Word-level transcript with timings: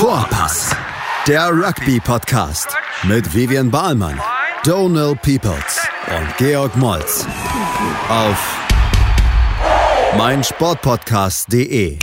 Vorpass, 0.00 0.74
der 1.26 1.50
Rugby-Podcast 1.50 2.74
mit 3.02 3.34
Vivian 3.34 3.70
Bahlmann, 3.70 4.18
Donal 4.64 5.14
Peoples 5.14 5.86
und 6.06 6.36
Georg 6.38 6.74
Moltz 6.74 7.26
auf 8.08 8.58
meinsportpodcast.de. 10.16 11.98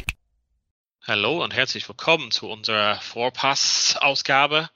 Hallo 1.07 1.43
und 1.43 1.55
herzlich 1.55 1.89
willkommen 1.89 2.29
zu 2.29 2.47
unserer 2.47 3.01
Vorpass-Ausgabe. 3.01 4.69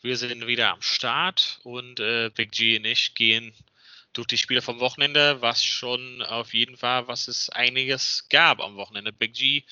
Wir 0.00 0.16
sind 0.16 0.46
wieder 0.46 0.70
am 0.70 0.82
Start 0.82 1.58
und 1.64 1.98
äh, 1.98 2.30
Big 2.32 2.52
G 2.52 2.78
und 2.78 2.84
ich 2.84 3.16
gehen 3.16 3.52
durch 4.12 4.28
die 4.28 4.38
Spiele 4.38 4.62
vom 4.62 4.78
Wochenende, 4.78 5.42
was 5.42 5.64
schon 5.64 6.22
auf 6.22 6.54
jeden 6.54 6.76
Fall, 6.76 7.08
was 7.08 7.26
es 7.26 7.50
einiges 7.50 8.28
gab 8.30 8.60
am 8.60 8.76
Wochenende. 8.76 9.12
Big 9.12 9.34
G 9.34 9.64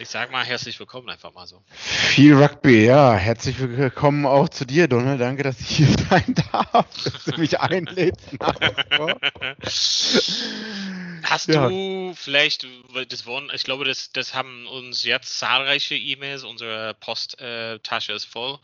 ich 0.00 0.08
sag 0.08 0.32
mal 0.32 0.44
herzlich 0.44 0.78
willkommen 0.80 1.08
einfach 1.08 1.32
mal 1.32 1.46
so. 1.46 1.62
Viel 1.74 2.34
Rugby, 2.34 2.86
ja. 2.86 3.14
Herzlich 3.14 3.58
willkommen 3.58 4.26
auch 4.26 4.48
zu 4.48 4.64
dir, 4.64 4.88
Donald. 4.88 5.20
Danke, 5.20 5.44
dass 5.44 5.60
ich 5.60 5.68
hier 5.68 5.86
sein 6.10 6.34
darf, 6.52 6.86
dass 7.04 7.24
du 7.24 7.40
mich 7.40 7.60
einlädst. 7.60 8.36
Hast 11.22 11.48
ja. 11.48 11.68
du 11.68 12.12
vielleicht, 12.16 12.66
das 13.08 13.26
wollen, 13.26 13.50
ich 13.54 13.62
glaube, 13.62 13.84
das, 13.84 14.10
das 14.10 14.34
haben 14.34 14.66
uns 14.66 15.04
jetzt 15.04 15.38
zahlreiche 15.38 15.94
E-Mails, 15.94 16.42
unsere 16.42 16.94
Posttasche 16.94 18.12
ist 18.12 18.24
voll. 18.24 18.58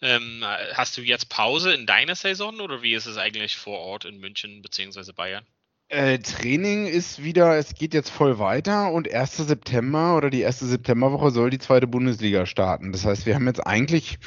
Ähm, 0.00 0.44
hast 0.74 0.96
du 0.96 1.02
jetzt 1.02 1.28
Pause 1.28 1.72
in 1.72 1.86
deiner 1.86 2.14
Saison 2.14 2.60
oder 2.60 2.82
wie 2.82 2.94
ist 2.94 3.06
es 3.06 3.16
eigentlich 3.16 3.56
vor 3.56 3.78
Ort 3.80 4.04
in 4.04 4.18
München 4.18 4.62
bzw. 4.62 5.12
Bayern? 5.12 5.44
Äh, 5.92 6.20
Training 6.20 6.86
ist 6.86 7.22
wieder, 7.22 7.58
es 7.58 7.74
geht 7.74 7.92
jetzt 7.92 8.08
voll 8.08 8.38
weiter 8.38 8.90
und 8.92 9.12
1. 9.12 9.36
September 9.36 10.16
oder 10.16 10.30
die 10.30 10.40
erste 10.40 10.64
Septemberwoche 10.64 11.30
soll 11.30 11.50
die 11.50 11.58
zweite 11.58 11.86
Bundesliga 11.86 12.46
starten. 12.46 12.92
Das 12.92 13.04
heißt, 13.04 13.26
wir 13.26 13.34
haben 13.34 13.46
jetzt 13.46 13.66
eigentlich 13.66 14.18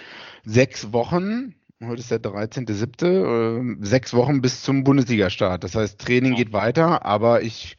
sechs 0.44 0.94
Wochen, 0.94 1.56
heute 1.84 2.02
ist 2.02 2.12
der 2.12 2.22
13.7., 2.22 3.80
äh, 3.80 3.84
sechs 3.84 4.14
Wochen 4.14 4.42
bis 4.42 4.62
zum 4.62 4.84
Bundesliga-Start. 4.84 5.64
Das 5.64 5.74
heißt, 5.74 6.00
Training 6.00 6.34
oh. 6.34 6.36
geht 6.36 6.54
weiter, 6.54 7.04
aber 7.04 7.42
ich, 7.42 7.78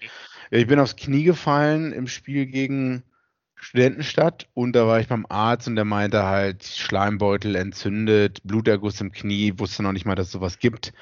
ich 0.50 0.67
bin 0.67 0.81
aufs 0.81 0.97
Knie 0.97 1.23
gefallen 1.23 1.93
im 1.93 2.09
Spiel 2.09 2.47
gegen 2.47 3.05
Studentenstadt 3.55 4.48
und 4.53 4.75
da 4.75 4.89
war 4.89 4.98
ich 4.98 5.06
beim 5.06 5.27
Arzt 5.28 5.69
und 5.69 5.77
der 5.77 5.84
meinte 5.84 6.25
halt, 6.25 6.65
Schleimbeutel 6.65 7.55
entzündet, 7.55 8.41
Bluterguss 8.43 9.00
im 9.00 9.12
Knie, 9.12 9.53
wusste 9.59 9.84
noch 9.84 9.93
nicht 9.93 10.06
mal, 10.06 10.17
dass 10.17 10.27
es 10.27 10.33
sowas 10.33 10.59
gibt. 10.59 10.93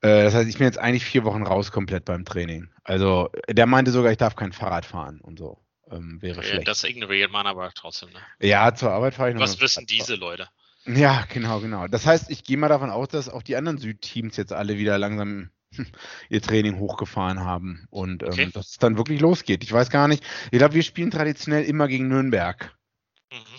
Äh, 0.00 0.24
das 0.24 0.34
heißt, 0.34 0.48
ich 0.48 0.58
bin 0.58 0.66
jetzt 0.66 0.78
eigentlich 0.78 1.04
vier 1.04 1.24
Wochen 1.24 1.42
raus 1.42 1.72
komplett 1.72 2.04
beim 2.04 2.24
Training. 2.24 2.68
Also 2.84 3.30
der 3.48 3.66
meinte 3.66 3.90
sogar, 3.90 4.12
ich 4.12 4.18
darf 4.18 4.36
kein 4.36 4.52
Fahrrad 4.52 4.86
fahren 4.86 5.20
und 5.20 5.38
so. 5.38 5.58
Ähm, 5.90 6.20
wäre 6.20 6.36
ja, 6.36 6.42
schlecht. 6.42 6.68
Das 6.68 6.84
ignoriert 6.84 7.30
man 7.30 7.46
aber 7.46 7.70
trotzdem. 7.74 8.10
Ne? 8.10 8.18
Ja, 8.40 8.74
zur 8.74 8.90
Arbeit 8.90 9.14
fahre 9.14 9.30
ich 9.30 9.34
noch. 9.34 9.42
Was 9.42 9.60
wissen 9.60 9.86
diese 9.86 10.16
Leute? 10.16 10.48
Ja, 10.84 11.24
genau, 11.32 11.60
genau. 11.60 11.86
Das 11.88 12.06
heißt, 12.06 12.30
ich 12.30 12.44
gehe 12.44 12.56
mal 12.56 12.68
davon 12.68 12.90
aus, 12.90 13.08
dass 13.08 13.28
auch 13.28 13.42
die 13.42 13.56
anderen 13.56 13.78
Südteams 13.78 14.36
jetzt 14.36 14.52
alle 14.52 14.78
wieder 14.78 14.98
langsam 14.98 15.50
ihr 16.28 16.42
Training 16.42 16.78
hochgefahren 16.78 17.40
haben 17.40 17.86
und 17.90 18.22
ähm, 18.22 18.28
okay. 18.28 18.50
dass 18.52 18.70
es 18.70 18.78
dann 18.78 18.96
wirklich 18.96 19.20
losgeht. 19.20 19.64
Ich 19.64 19.72
weiß 19.72 19.90
gar 19.90 20.08
nicht. 20.08 20.24
Ich 20.50 20.58
glaube, 20.58 20.74
wir 20.74 20.82
spielen 20.82 21.10
traditionell 21.10 21.64
immer 21.64 21.88
gegen 21.88 22.08
Nürnberg. 22.08 22.76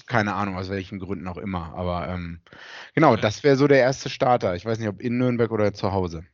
Keine 0.07 0.33
Ahnung, 0.35 0.55
aus 0.57 0.69
welchen 0.69 0.99
Gründen 0.99 1.27
auch 1.27 1.37
immer. 1.37 1.73
Aber 1.75 2.07
ähm, 2.09 2.41
genau, 2.95 3.15
das 3.17 3.43
wäre 3.43 3.57
so 3.57 3.67
der 3.67 3.79
erste 3.79 4.09
Starter. 4.09 4.55
Ich 4.55 4.65
weiß 4.65 4.79
nicht, 4.79 4.87
ob 4.87 5.01
in 5.01 5.17
Nürnberg 5.17 5.51
oder 5.51 5.73
zu 5.73 5.91
Hause. 5.91 6.25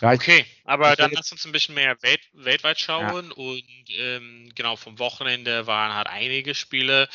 Ja, 0.00 0.12
okay, 0.12 0.46
aber 0.64 0.94
dann 0.96 1.10
lass 1.12 1.32
uns 1.32 1.44
ein 1.44 1.52
bisschen 1.52 1.74
mehr 1.74 2.00
welt, 2.02 2.20
weltweit 2.32 2.78
schauen 2.78 3.30
ja. 3.30 3.36
und 3.36 3.64
ähm, 3.88 4.52
genau 4.54 4.76
vom 4.76 4.98
Wochenende 4.98 5.66
waren 5.66 5.94
halt 5.94 6.06
einige 6.06 6.54
Spiele, 6.54 7.08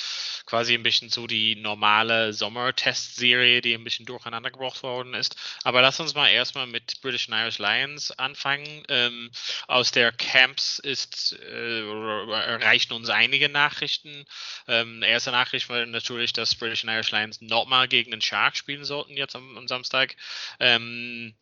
quasi 0.45 0.73
ein 0.73 0.83
bisschen 0.83 1.09
so 1.09 1.27
die 1.27 1.55
normale 1.55 2.33
Sommertestserie, 2.33 3.61
die 3.61 3.73
ein 3.73 3.83
bisschen 3.83 4.05
durcheinander 4.05 4.51
gebracht 4.51 4.83
worden 4.83 5.13
ist. 5.13 5.35
Aber 5.63 5.81
lass 5.81 5.99
uns 5.99 6.13
mal 6.13 6.27
erstmal 6.27 6.67
mit 6.67 6.99
British 7.01 7.29
and 7.29 7.41
Irish 7.41 7.59
Lions 7.59 8.11
anfangen. 8.11 8.83
Ähm, 8.89 9.31
aus 9.67 9.91
der 9.91 10.11
Camps 10.11 10.79
ist 10.79 11.38
äh, 11.39 11.81
erreichen 11.81 12.93
uns 12.93 13.09
einige 13.09 13.49
Nachrichten. 13.49 14.25
Ähm, 14.67 15.03
erste 15.03 15.31
Nachricht 15.31 15.69
war 15.69 15.85
natürlich, 15.85 16.33
dass 16.33 16.55
British 16.55 16.83
and 16.83 16.91
Irish 16.91 17.11
Lions 17.11 17.39
nochmal 17.39 17.88
gegen 17.88 18.11
den 18.11 18.22
Shark 18.22 18.57
spielen 18.57 18.83
sollten 18.83 19.16
jetzt 19.16 19.35
am, 19.35 19.57
am 19.57 19.67
Samstag. 19.67 20.16
Ähm, 20.59 21.35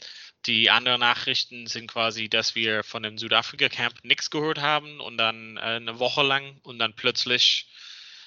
die 0.45 0.69
anderen 0.69 0.99
Nachrichten 0.99 1.67
sind 1.67 1.87
quasi, 1.87 2.29
dass 2.29 2.55
wir 2.55 2.83
von 2.83 3.03
dem 3.03 3.17
Südafrika-Camp 3.17 4.03
nichts 4.03 4.29
gehört 4.29 4.59
haben 4.59 4.99
und 4.99 5.17
dann 5.17 5.57
äh, 5.57 5.61
eine 5.61 5.99
Woche 5.99 6.23
lang 6.23 6.59
und 6.63 6.79
dann 6.79 6.95
plötzlich 6.95 7.67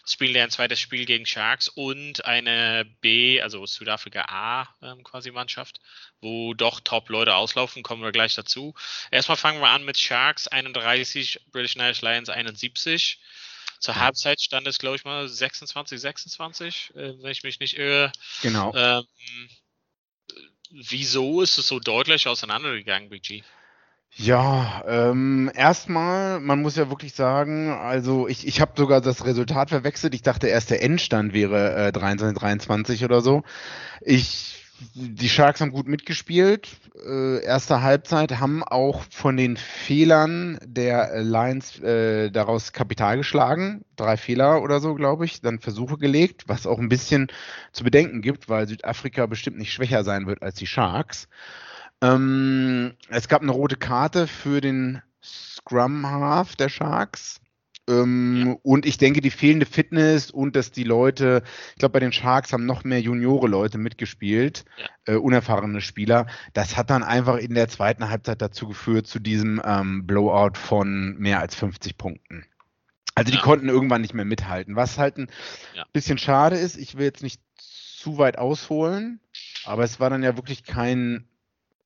spielen 0.06 0.34
wir 0.34 0.42
ein 0.42 0.50
zweites 0.50 0.80
Spiel 0.80 1.06
gegen 1.06 1.26
Sharks 1.26 1.68
und 1.68 2.24
eine 2.24 2.84
B, 3.00 3.40
also 3.40 3.64
Südafrika 3.64 4.26
A 4.28 4.68
ähm, 4.82 5.02
quasi 5.02 5.30
Mannschaft, 5.30 5.80
wo 6.20 6.54
doch 6.54 6.80
Top-Leute 6.80 7.34
auslaufen, 7.34 7.82
kommen 7.82 8.02
wir 8.02 8.12
gleich 8.12 8.34
dazu. 8.34 8.74
Erstmal 9.10 9.38
fangen 9.38 9.60
wir 9.60 9.70
an 9.70 9.84
mit 9.84 9.98
Sharks 9.98 10.46
31, 10.46 11.40
British 11.50 11.76
Irish 11.76 12.02
Lions 12.02 12.28
71. 12.28 13.18
Zur 13.80 13.96
Halbzeit 13.96 14.40
stand 14.40 14.66
es, 14.66 14.78
glaube 14.78 14.96
ich 14.96 15.04
mal, 15.04 15.28
26, 15.28 16.00
26, 16.00 16.92
äh, 16.94 17.22
wenn 17.22 17.30
ich 17.30 17.42
mich 17.42 17.60
nicht 17.60 17.76
irre. 17.76 18.12
Genau. 18.42 18.74
Ähm, 18.74 19.04
Wieso 20.76 21.40
ist 21.40 21.56
es 21.56 21.68
so 21.68 21.78
deutlich 21.78 22.26
auseinandergegangen, 22.26 23.08
BG? 23.08 23.42
Ja, 24.16 24.82
ähm, 24.88 25.50
erstmal, 25.54 26.40
man 26.40 26.62
muss 26.62 26.76
ja 26.76 26.90
wirklich 26.90 27.14
sagen, 27.14 27.70
also 27.70 28.26
ich, 28.26 28.46
ich 28.46 28.60
habe 28.60 28.72
sogar 28.76 29.00
das 29.00 29.24
Resultat 29.24 29.70
verwechselt. 29.70 30.14
Ich 30.14 30.22
dachte 30.22 30.48
erst 30.48 30.70
der 30.70 30.82
Endstand 30.82 31.32
wäre 31.32 31.88
äh, 31.88 31.92
23, 31.92 32.38
23 32.38 33.04
oder 33.04 33.20
so. 33.20 33.42
Ich 34.00 34.63
die 34.94 35.28
Sharks 35.28 35.60
haben 35.60 35.70
gut 35.70 35.86
mitgespielt. 35.86 36.76
Äh, 37.06 37.44
erste 37.44 37.82
Halbzeit 37.82 38.40
haben 38.40 38.62
auch 38.64 39.02
von 39.10 39.36
den 39.36 39.56
Fehlern 39.56 40.58
der 40.64 41.22
Lions 41.22 41.78
äh, 41.80 42.30
daraus 42.30 42.72
Kapital 42.72 43.16
geschlagen. 43.16 43.84
Drei 43.96 44.16
Fehler 44.16 44.62
oder 44.62 44.80
so, 44.80 44.94
glaube 44.94 45.24
ich. 45.24 45.40
Dann 45.40 45.60
Versuche 45.60 45.96
gelegt, 45.96 46.44
was 46.48 46.66
auch 46.66 46.78
ein 46.78 46.88
bisschen 46.88 47.28
zu 47.72 47.84
bedenken 47.84 48.20
gibt, 48.20 48.48
weil 48.48 48.66
Südafrika 48.66 49.26
bestimmt 49.26 49.58
nicht 49.58 49.72
schwächer 49.72 50.04
sein 50.04 50.26
wird 50.26 50.42
als 50.42 50.56
die 50.56 50.66
Sharks. 50.66 51.28
Ähm, 52.00 52.94
es 53.08 53.28
gab 53.28 53.42
eine 53.42 53.52
rote 53.52 53.76
Karte 53.76 54.26
für 54.26 54.60
den 54.60 55.02
Scrum 55.22 56.06
Half 56.06 56.56
der 56.56 56.68
Sharks. 56.68 57.40
Ähm, 57.88 58.46
ja. 58.46 58.56
Und 58.62 58.86
ich 58.86 58.98
denke, 58.98 59.20
die 59.20 59.30
fehlende 59.30 59.66
Fitness 59.66 60.30
und 60.30 60.56
dass 60.56 60.70
die 60.70 60.84
Leute, 60.84 61.42
ich 61.72 61.78
glaube, 61.78 61.92
bei 61.92 62.00
den 62.00 62.12
Sharks 62.12 62.52
haben 62.52 62.66
noch 62.66 62.84
mehr 62.84 63.00
Juniore-Leute 63.00 63.78
mitgespielt, 63.78 64.64
ja. 64.76 65.14
äh, 65.14 65.16
unerfahrene 65.16 65.80
Spieler. 65.80 66.26
Das 66.54 66.76
hat 66.76 66.90
dann 66.90 67.02
einfach 67.02 67.36
in 67.36 67.54
der 67.54 67.68
zweiten 67.68 68.08
Halbzeit 68.08 68.40
dazu 68.40 68.68
geführt, 68.68 69.06
zu 69.06 69.18
diesem 69.18 69.60
ähm, 69.64 70.06
Blowout 70.06 70.54
von 70.54 71.16
mehr 71.18 71.40
als 71.40 71.54
50 71.54 71.98
Punkten. 71.98 72.46
Also 73.14 73.30
die 73.30 73.36
ja. 73.36 73.42
konnten 73.42 73.68
irgendwann 73.68 74.00
nicht 74.00 74.14
mehr 74.14 74.24
mithalten. 74.24 74.76
Was 74.76 74.98
halt 74.98 75.18
ein 75.18 75.28
bisschen 75.92 76.18
schade 76.18 76.56
ist, 76.56 76.76
ich 76.76 76.96
will 76.96 77.04
jetzt 77.04 77.22
nicht 77.22 77.40
zu 77.56 78.18
weit 78.18 78.38
ausholen, 78.38 79.20
aber 79.64 79.84
es 79.84 80.00
war 80.00 80.10
dann 80.10 80.22
ja 80.22 80.36
wirklich 80.36 80.64
kein 80.64 81.28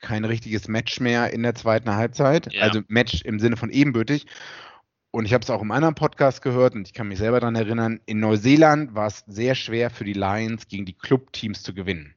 kein 0.01 0.25
richtiges 0.25 0.69
Match 0.69 1.01
mehr 1.01 1.33
in 1.33 1.43
der 1.43 1.57
zweiten 1.57 1.91
Halbzeit. 1.91 2.49
Also 2.61 2.83
Match 2.87 3.23
im 3.23 3.41
Sinne 3.41 3.57
von 3.57 3.71
ebenbürtig 3.71 4.27
und 5.11 5.25
ich 5.25 5.33
habe 5.33 5.43
es 5.43 5.51
auch 5.51 5.63
im 5.63 5.71
anderen 5.71 5.95
Podcast 5.95 6.43
gehört 6.43 6.75
und 6.75 6.87
ich 6.87 6.93
kann 6.93 7.09
mich 7.09 7.19
selber 7.19 7.41
daran 7.41 7.57
erinnern, 7.57 8.01
in 8.07 8.21
Neuseeland 8.21 8.95
war 8.95 9.07
es 9.07 9.25
sehr 9.27 9.55
schwer 9.55 9.91
für 9.91 10.05
die 10.05 10.13
Lions 10.13 10.69
gegen 10.69 10.85
die 10.85 10.97
Clubteams 10.97 11.63
zu 11.63 11.75
gewinnen. 11.75 12.15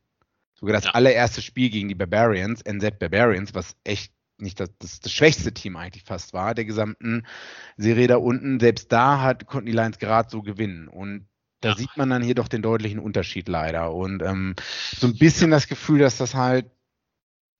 Sogar 0.55 0.75
das 0.75 0.85
ja. 0.85 0.91
allererste 0.91 1.41
Spiel 1.41 1.69
gegen 1.69 1.87
die 1.87 1.95
Barbarians, 1.95 2.61
NZ 2.61 2.99
Barbarians, 2.99 3.53
was 3.55 3.75
echt 3.83 4.13
nicht 4.37 4.59
das, 4.59 4.69
das, 4.79 4.99
das, 4.99 5.11
schwächste 5.11 5.53
Team 5.53 5.75
eigentlich 5.75 6.03
fast 6.03 6.33
war, 6.33 6.53
der 6.55 6.65
gesamten 6.65 7.25
Serie 7.77 8.07
da 8.07 8.17
unten, 8.17 8.59
selbst 8.59 8.91
da 8.91 9.21
hat, 9.21 9.45
konnten 9.45 9.67
die 9.67 9.71
Lions 9.71 9.99
gerade 9.99 10.29
so 10.29 10.41
gewinnen. 10.41 10.87
Und 10.87 11.27
da 11.61 11.69
ja. 11.69 11.75
sieht 11.75 11.95
man 11.95 12.09
dann 12.09 12.23
hier 12.23 12.35
doch 12.35 12.47
den 12.47 12.61
deutlichen 12.61 12.99
Unterschied 12.99 13.47
leider. 13.47 13.93
Und 13.93 14.21
ähm, 14.23 14.55
so 14.97 15.07
ein 15.07 15.17
bisschen 15.17 15.51
das 15.51 15.67
Gefühl, 15.67 15.99
dass 15.99 16.17
das 16.17 16.33
halt 16.33 16.71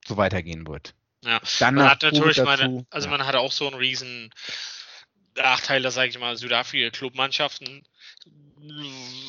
so 0.05 0.17
weitergehen 0.17 0.67
wird. 0.67 0.95
Ja, 1.23 1.39
dann 1.59 1.75
man 1.75 1.89
hat 1.89 2.01
natürlich 2.01 2.37
dazu, 2.37 2.63
meine, 2.63 2.85
also 2.89 3.07
ja. 3.07 3.17
man 3.17 3.27
hat 3.27 3.35
auch 3.35 3.51
so 3.51 3.67
einen 3.67 3.75
riesen 3.75 4.31
Nachteil, 5.35 5.81
dass, 5.81 5.95
sage 5.95 6.09
ich 6.09 6.19
mal, 6.19 6.35
Südafrika-Clubmannschaften 6.37 7.83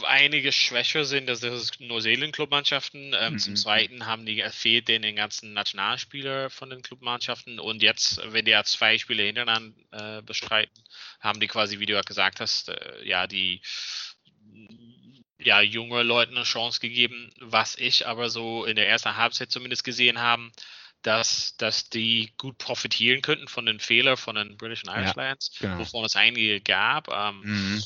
einige 0.04 0.52
schwächer 0.52 1.04
sind, 1.04 1.28
das 1.28 1.42
ist 1.42 1.80
Neuseeland-Clubmannschaften. 1.80 3.14
Ähm, 3.18 3.34
mhm. 3.34 3.38
Zum 3.38 3.56
Zweiten 3.56 4.06
haben 4.06 4.26
die 4.26 4.42
fehlt 4.50 4.88
denen 4.88 5.02
den 5.02 5.16
ganzen 5.16 5.52
Nationalspieler 5.54 6.50
von 6.50 6.70
den 6.70 6.82
Clubmannschaften 6.82 7.58
und 7.58 7.82
jetzt, 7.82 8.20
wenn 8.32 8.44
die 8.44 8.50
ja 8.50 8.64
zwei 8.64 8.98
Spiele 8.98 9.22
hintereinander 9.22 10.18
äh, 10.18 10.22
bestreiten, 10.22 10.82
haben 11.20 11.40
die 11.40 11.48
quasi, 11.48 11.78
wie 11.78 11.86
du 11.86 11.94
ja 11.94 12.02
gesagt 12.02 12.40
hast, 12.40 12.68
äh, 12.68 13.04
ja, 13.04 13.26
die 13.26 13.62
ja, 15.38 15.60
junge 15.60 16.02
Leuten 16.02 16.36
eine 16.36 16.44
Chance 16.44 16.80
gegeben, 16.80 17.32
was 17.40 17.76
ich 17.76 18.06
aber 18.06 18.30
so 18.30 18.64
in 18.64 18.76
der 18.76 18.88
ersten 18.88 19.16
Halbzeit 19.16 19.50
zumindest 19.50 19.82
gesehen 19.82 20.20
haben, 20.20 20.52
dass, 21.02 21.56
dass 21.56 21.88
die 21.88 22.32
gut 22.38 22.58
profitieren 22.58 23.22
könnten 23.22 23.48
von 23.48 23.66
den 23.66 23.80
Fehlern 23.80 24.16
von 24.16 24.36
den 24.36 24.56
British 24.56 24.84
Irish 24.84 25.16
ja, 25.16 25.22
Lions, 25.22 25.50
genau. 25.58 25.78
wovon 25.78 26.04
es 26.04 26.16
einige 26.16 26.60
gab. 26.60 27.08
Ähm, 27.08 27.40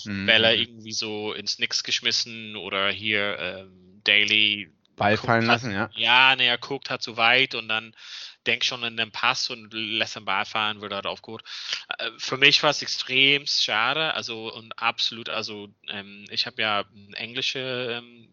mhm 0.04 0.26
Bälle 0.26 0.54
mhm. 0.54 0.62
irgendwie 0.62 0.92
so 0.92 1.32
ins 1.32 1.58
Nix 1.58 1.82
geschmissen 1.82 2.56
oder 2.56 2.90
hier 2.90 3.38
ähm, 3.38 4.00
Daily 4.04 4.72
Ball 4.96 5.16
fallen 5.16 5.42
hat, 5.42 5.62
lassen, 5.62 5.72
ja. 5.72 5.90
Ja, 5.94 6.34
ne, 6.36 6.44
er 6.44 6.58
guckt 6.58 6.90
hat 6.90 7.02
zu 7.02 7.16
weit 7.16 7.54
und 7.54 7.68
dann 7.68 7.94
denkt 8.46 8.64
schon 8.64 8.82
in 8.82 8.96
den 8.96 9.10
Pass 9.10 9.50
und 9.50 9.72
lässt 9.72 10.16
den 10.16 10.24
Ball 10.24 10.44
fahren, 10.44 10.80
wird 10.80 10.92
halt 10.92 11.06
aufgeholt. 11.06 11.42
Äh, 11.98 12.10
für 12.16 12.36
mich 12.36 12.62
war 12.62 12.70
es 12.70 12.82
extrem 12.82 13.46
schade, 13.46 14.14
also 14.14 14.52
und 14.52 14.78
absolut, 14.78 15.28
also 15.28 15.68
ähm, 15.88 16.24
ich 16.30 16.46
habe 16.46 16.62
ja 16.62 16.84
englische 17.14 18.00
ähm, 18.02 18.30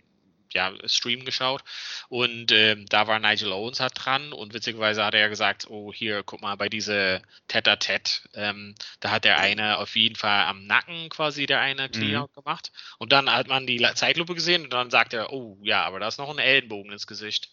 ja, 0.54 0.74
Stream 0.86 1.26
geschaut 1.26 1.64
und 2.10 2.52
ähm, 2.52 2.86
da 2.88 3.08
war 3.08 3.20
Nigel 3.20 3.52
Owens 3.52 3.80
halt 3.80 3.94
dran 3.96 4.34
und 4.34 4.54
witzigerweise 4.54 5.04
hat 5.04 5.14
er 5.14 5.30
gesagt, 5.30 5.68
oh 5.70 5.92
hier, 5.94 6.24
guck 6.24 6.42
mal, 6.42 6.56
bei 6.56 6.70
diese 6.70 7.22
Tete-a-Tete, 7.48 8.22
ähm, 8.34 8.76
da 9.00 9.12
hat 9.12 9.26
der 9.26 9.40
eine 9.40 9.78
auf 9.78 9.96
jeden 9.96 10.16
Fall 10.16 10.46
am 10.46 10.66
Nacken 10.66 11.10
quasi 11.10 11.46
der 11.46 11.60
eine 11.60 11.90
Clear 11.90 12.28
mhm. 12.28 12.34
gemacht 12.34 12.72
und 12.98 13.12
dann 13.12 13.32
hat 13.32 13.48
man 13.48 13.68
die 13.68 13.86
Zeitlupe 13.96 14.36
gesehen 14.36 14.64
und 14.64 14.74
dann 14.74 14.90
sagt 14.90 15.14
er, 15.14 15.32
oh 15.34 15.58
ja, 15.62 15.84
aber 15.84 16.00
da 16.00 16.08
ist 16.08 16.18
noch 16.18 16.30
ein 16.30 16.40
Ellenbogen 16.40 16.92
ins 16.92 17.08
Gesicht. 17.08 17.50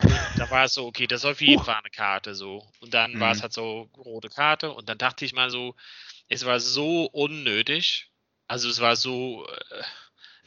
Und 0.00 0.14
da 0.36 0.48
war 0.50 0.64
es 0.64 0.74
so, 0.74 0.86
okay, 0.86 1.06
das 1.06 1.20
ist 1.20 1.30
auf 1.30 1.40
jeden 1.40 1.64
Fall 1.64 1.76
eine 1.76 1.90
Karte 1.90 2.34
so. 2.34 2.70
Und 2.80 2.94
dann 2.94 3.14
mhm. 3.14 3.20
war 3.20 3.32
es 3.32 3.42
halt 3.42 3.52
so 3.52 3.90
rote 3.96 4.28
Karte 4.28 4.72
und 4.72 4.88
dann 4.88 4.98
dachte 4.98 5.24
ich 5.24 5.32
mal 5.32 5.50
so, 5.50 5.74
es 6.28 6.44
war 6.44 6.60
so 6.60 7.06
unnötig. 7.06 8.10
Also 8.46 8.68
es 8.68 8.80
war 8.80 8.96
so, 8.96 9.46
äh, 9.46 9.82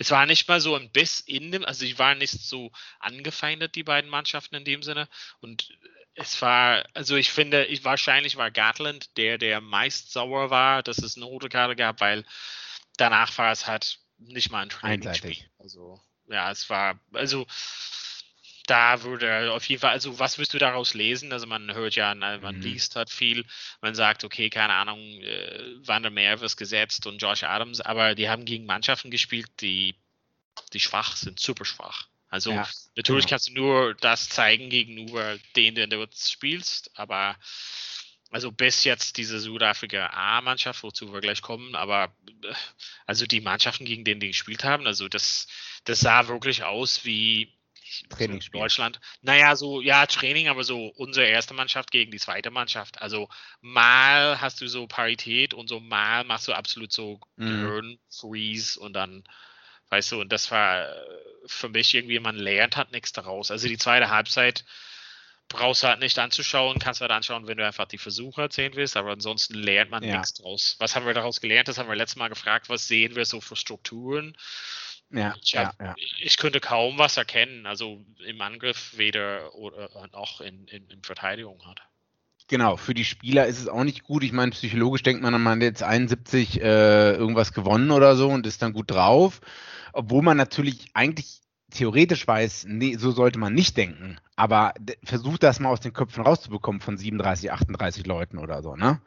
es 0.02 0.10
war 0.10 0.26
nicht 0.26 0.48
mal 0.48 0.60
so 0.60 0.76
ein 0.76 0.90
Biss 0.90 1.20
in 1.20 1.52
dem, 1.52 1.64
also 1.64 1.86
die 1.86 2.00
waren 2.00 2.18
nicht 2.18 2.32
so 2.32 2.72
angefeindet, 3.00 3.76
die 3.76 3.84
beiden 3.84 4.10
Mannschaften 4.10 4.56
in 4.56 4.66
dem 4.66 4.82
Sinne. 4.82 5.08
Und 5.42 5.70
es 6.16 6.42
war, 6.42 6.84
also 6.96 7.16
ich 7.16 7.32
finde, 7.32 7.66
ich, 7.66 7.84
wahrscheinlich 7.84 8.36
war 8.36 8.50
Gatland 8.50 9.16
der, 9.18 9.38
der 9.38 9.62
meist 9.62 10.12
sauer 10.12 10.50
war, 10.50 10.82
dass 10.82 10.98
es 10.98 11.18
eine 11.18 11.26
rote 11.26 11.50
Karte 11.50 11.76
gab, 11.76 12.02
weil 12.02 12.26
danach 12.98 13.38
war 13.38 13.52
es 13.52 13.68
halt 13.68 14.00
nicht 14.18 14.52
mal 14.52 14.64
ein 14.64 14.70
Trainingsspiel. 14.70 15.38
Also 15.60 16.02
ja, 16.28 16.50
es 16.50 16.68
war, 16.72 17.00
also 17.14 17.46
da 18.72 19.04
würde 19.04 19.52
auf 19.52 19.66
jeden 19.66 19.82
Fall, 19.82 19.92
also 19.92 20.18
was 20.18 20.38
wirst 20.38 20.54
du 20.54 20.58
daraus 20.58 20.94
lesen? 20.94 21.34
Also 21.34 21.46
man 21.46 21.74
hört 21.74 21.96
ja, 21.96 22.16
man 22.16 22.56
mhm. 22.56 22.62
liest 22.62 22.96
halt 22.96 23.10
viel, 23.10 23.46
man 23.82 23.96
sagt, 23.96 24.24
okay, 24.24 24.50
keine 24.50 24.74
Ahnung, 24.74 25.00
äh, 25.00 25.76
Van 25.86 26.04
der 26.04 26.12
Meer 26.12 26.42
ist 26.42 26.56
gesetzt 26.56 27.06
und 27.06 27.22
Josh 27.22 27.44
Adams, 27.44 27.82
aber 27.82 28.16
die 28.16 28.30
haben 28.30 28.46
gegen 28.46 28.66
Mannschaften 28.66 29.12
gespielt, 29.12 29.50
die, 29.60 29.96
die 30.72 30.80
schwach 30.80 31.18
sind, 31.18 31.38
super 31.38 31.66
schwach. 31.66 32.08
Also 32.30 32.52
ja, 32.52 32.66
natürlich 32.96 33.26
genau. 33.26 33.30
kannst 33.32 33.50
du 33.50 33.54
nur 33.54 33.94
das 33.96 34.30
zeigen 34.30 34.70
gegenüber 34.70 35.38
denen, 35.58 35.76
den 35.76 35.90
du 35.90 36.08
spielst, 36.16 36.98
aber 36.98 37.36
also 38.30 38.54
bis 38.54 38.86
jetzt 38.86 39.18
diese 39.18 39.42
Südafrika 39.42 40.12
A-Mannschaft, 40.14 40.82
wozu 40.84 41.12
wir 41.12 41.20
gleich 41.20 41.42
kommen, 41.42 41.76
aber 41.76 42.16
äh, 42.44 42.54
also 43.06 43.26
die 43.26 43.42
Mannschaften, 43.42 43.84
gegen 43.84 44.06
denen 44.06 44.22
die 44.22 44.28
gespielt 44.28 44.64
haben, 44.64 44.88
also 44.88 45.10
das, 45.10 45.48
das 45.84 46.00
sah 46.00 46.30
wirklich 46.30 46.64
aus 46.64 47.04
wie 47.04 47.54
Trainingsspiel. 48.10 48.60
Deutschland. 48.60 49.00
Naja, 49.22 49.56
so, 49.56 49.82
ja, 49.82 50.06
Training, 50.06 50.48
aber 50.48 50.64
so 50.64 50.88
unsere 50.96 51.28
erste 51.28 51.54
Mannschaft 51.54 51.92
gegen 51.92 52.12
die 52.12 52.20
zweite 52.20 52.52
Mannschaft. 52.52 53.02
Also 53.02 53.30
mal 53.62 54.40
hast 54.42 54.62
du 54.62 54.68
so 54.68 54.88
Parität 54.88 55.54
und 55.54 55.68
so 55.68 55.80
mal 55.80 56.24
machst 56.24 56.48
du 56.48 56.54
absolut 56.54 56.92
so 56.92 57.20
mhm. 57.36 57.46
Gehirn, 57.46 58.00
Freeze 58.10 58.80
und 58.80 58.94
dann, 58.94 59.24
weißt 59.90 60.12
du, 60.12 60.22
und 60.22 60.32
das 60.32 60.52
war 60.52 60.90
äh, 60.90 60.96
für 61.46 61.70
mich 61.70 61.94
irgendwie, 61.94 62.20
man 62.20 62.36
lernt 62.36 62.78
halt 62.78 62.92
nichts 62.92 63.12
daraus. 63.12 63.52
Also 63.52 63.68
die 63.68 63.78
zweite 63.78 64.10
Halbzeit 64.10 64.66
brauchst 65.52 65.84
du 65.84 65.88
halt 65.88 66.00
nicht 66.00 66.18
anzuschauen, 66.18 66.80
kannst 66.80 67.02
du 67.02 67.04
halt 67.04 67.12
anschauen, 67.12 67.48
wenn 67.48 67.58
du 67.58 67.66
einfach 67.66 67.86
die 67.86 67.98
Versuche 67.98 68.42
erzählen 68.42 68.74
willst, 68.76 68.96
aber 68.98 69.12
ansonsten 69.12 69.56
lernt 69.56 69.92
man 69.92 70.04
ja. 70.04 70.18
nichts 70.18 70.34
daraus. 70.34 70.76
Was 70.80 70.96
haben 70.96 71.06
wir 71.06 71.14
daraus 71.14 71.42
gelernt? 71.42 71.68
Das 71.68 71.78
haben 71.78 71.90
wir 71.90 71.96
letztes 71.96 72.16
Mal 72.18 72.30
gefragt, 72.30 72.70
was 72.70 72.88
sehen 72.88 73.16
wir 73.16 73.26
so 73.26 73.42
für 73.42 73.56
Strukturen? 73.56 74.36
Ja, 75.14 75.36
ich, 75.42 75.58
hab, 75.58 75.80
ja, 75.80 75.88
ja. 75.88 75.96
ich 76.20 76.38
könnte 76.38 76.60
kaum 76.60 76.98
was 76.98 77.18
erkennen, 77.18 77.66
also 77.66 78.04
im 78.26 78.42
Angriff 78.42 78.98
weder 78.98 79.54
oder 79.56 79.90
auch 80.14 80.42
in, 80.42 80.68
in, 80.68 80.88
in 80.90 81.04
Verteidigung 81.04 81.66
hat. 81.66 81.82
Genau, 82.48 82.76
für 82.76 82.94
die 82.94 83.06
Spieler 83.06 83.46
ist 83.46 83.60
es 83.60 83.70
auch 83.70 83.84
nicht 83.84 84.04
gut. 84.04 84.24
Ich 84.24 84.34
meine, 84.34 84.52
psychologisch 84.52 85.04
denkt 85.04 85.22
man, 85.22 85.42
man 85.42 85.58
hat 85.58 85.64
jetzt 85.64 85.84
71 85.84 86.62
äh, 86.62 87.14
irgendwas 87.14 87.54
gewonnen 87.54 87.92
oder 87.92 88.16
so 88.16 88.28
und 88.30 88.46
ist 88.46 88.62
dann 88.62 88.74
gut 88.74 88.92
drauf. 88.92 89.40
Obwohl 89.94 90.22
man 90.22 90.38
natürlich 90.38 90.88
eigentlich 90.94 91.40
theoretisch 91.72 92.28
weiß, 92.28 92.66
nee, 92.68 92.98
so 92.98 93.12
sollte 93.12 93.40
man 93.40 93.54
nicht 93.54 93.78
denken. 93.78 94.18
Aber 94.36 94.74
versucht 95.04 95.44
das 95.44 95.60
mal 95.60 95.70
aus 95.70 95.80
den 95.80 95.94
Köpfen 95.94 96.24
rauszubekommen 96.24 96.82
von 96.82 96.98
37, 96.98 97.52
38 97.52 98.06
Leuten 98.06 98.38
oder 98.38 98.62
so, 98.62 98.76
ne? 98.76 99.02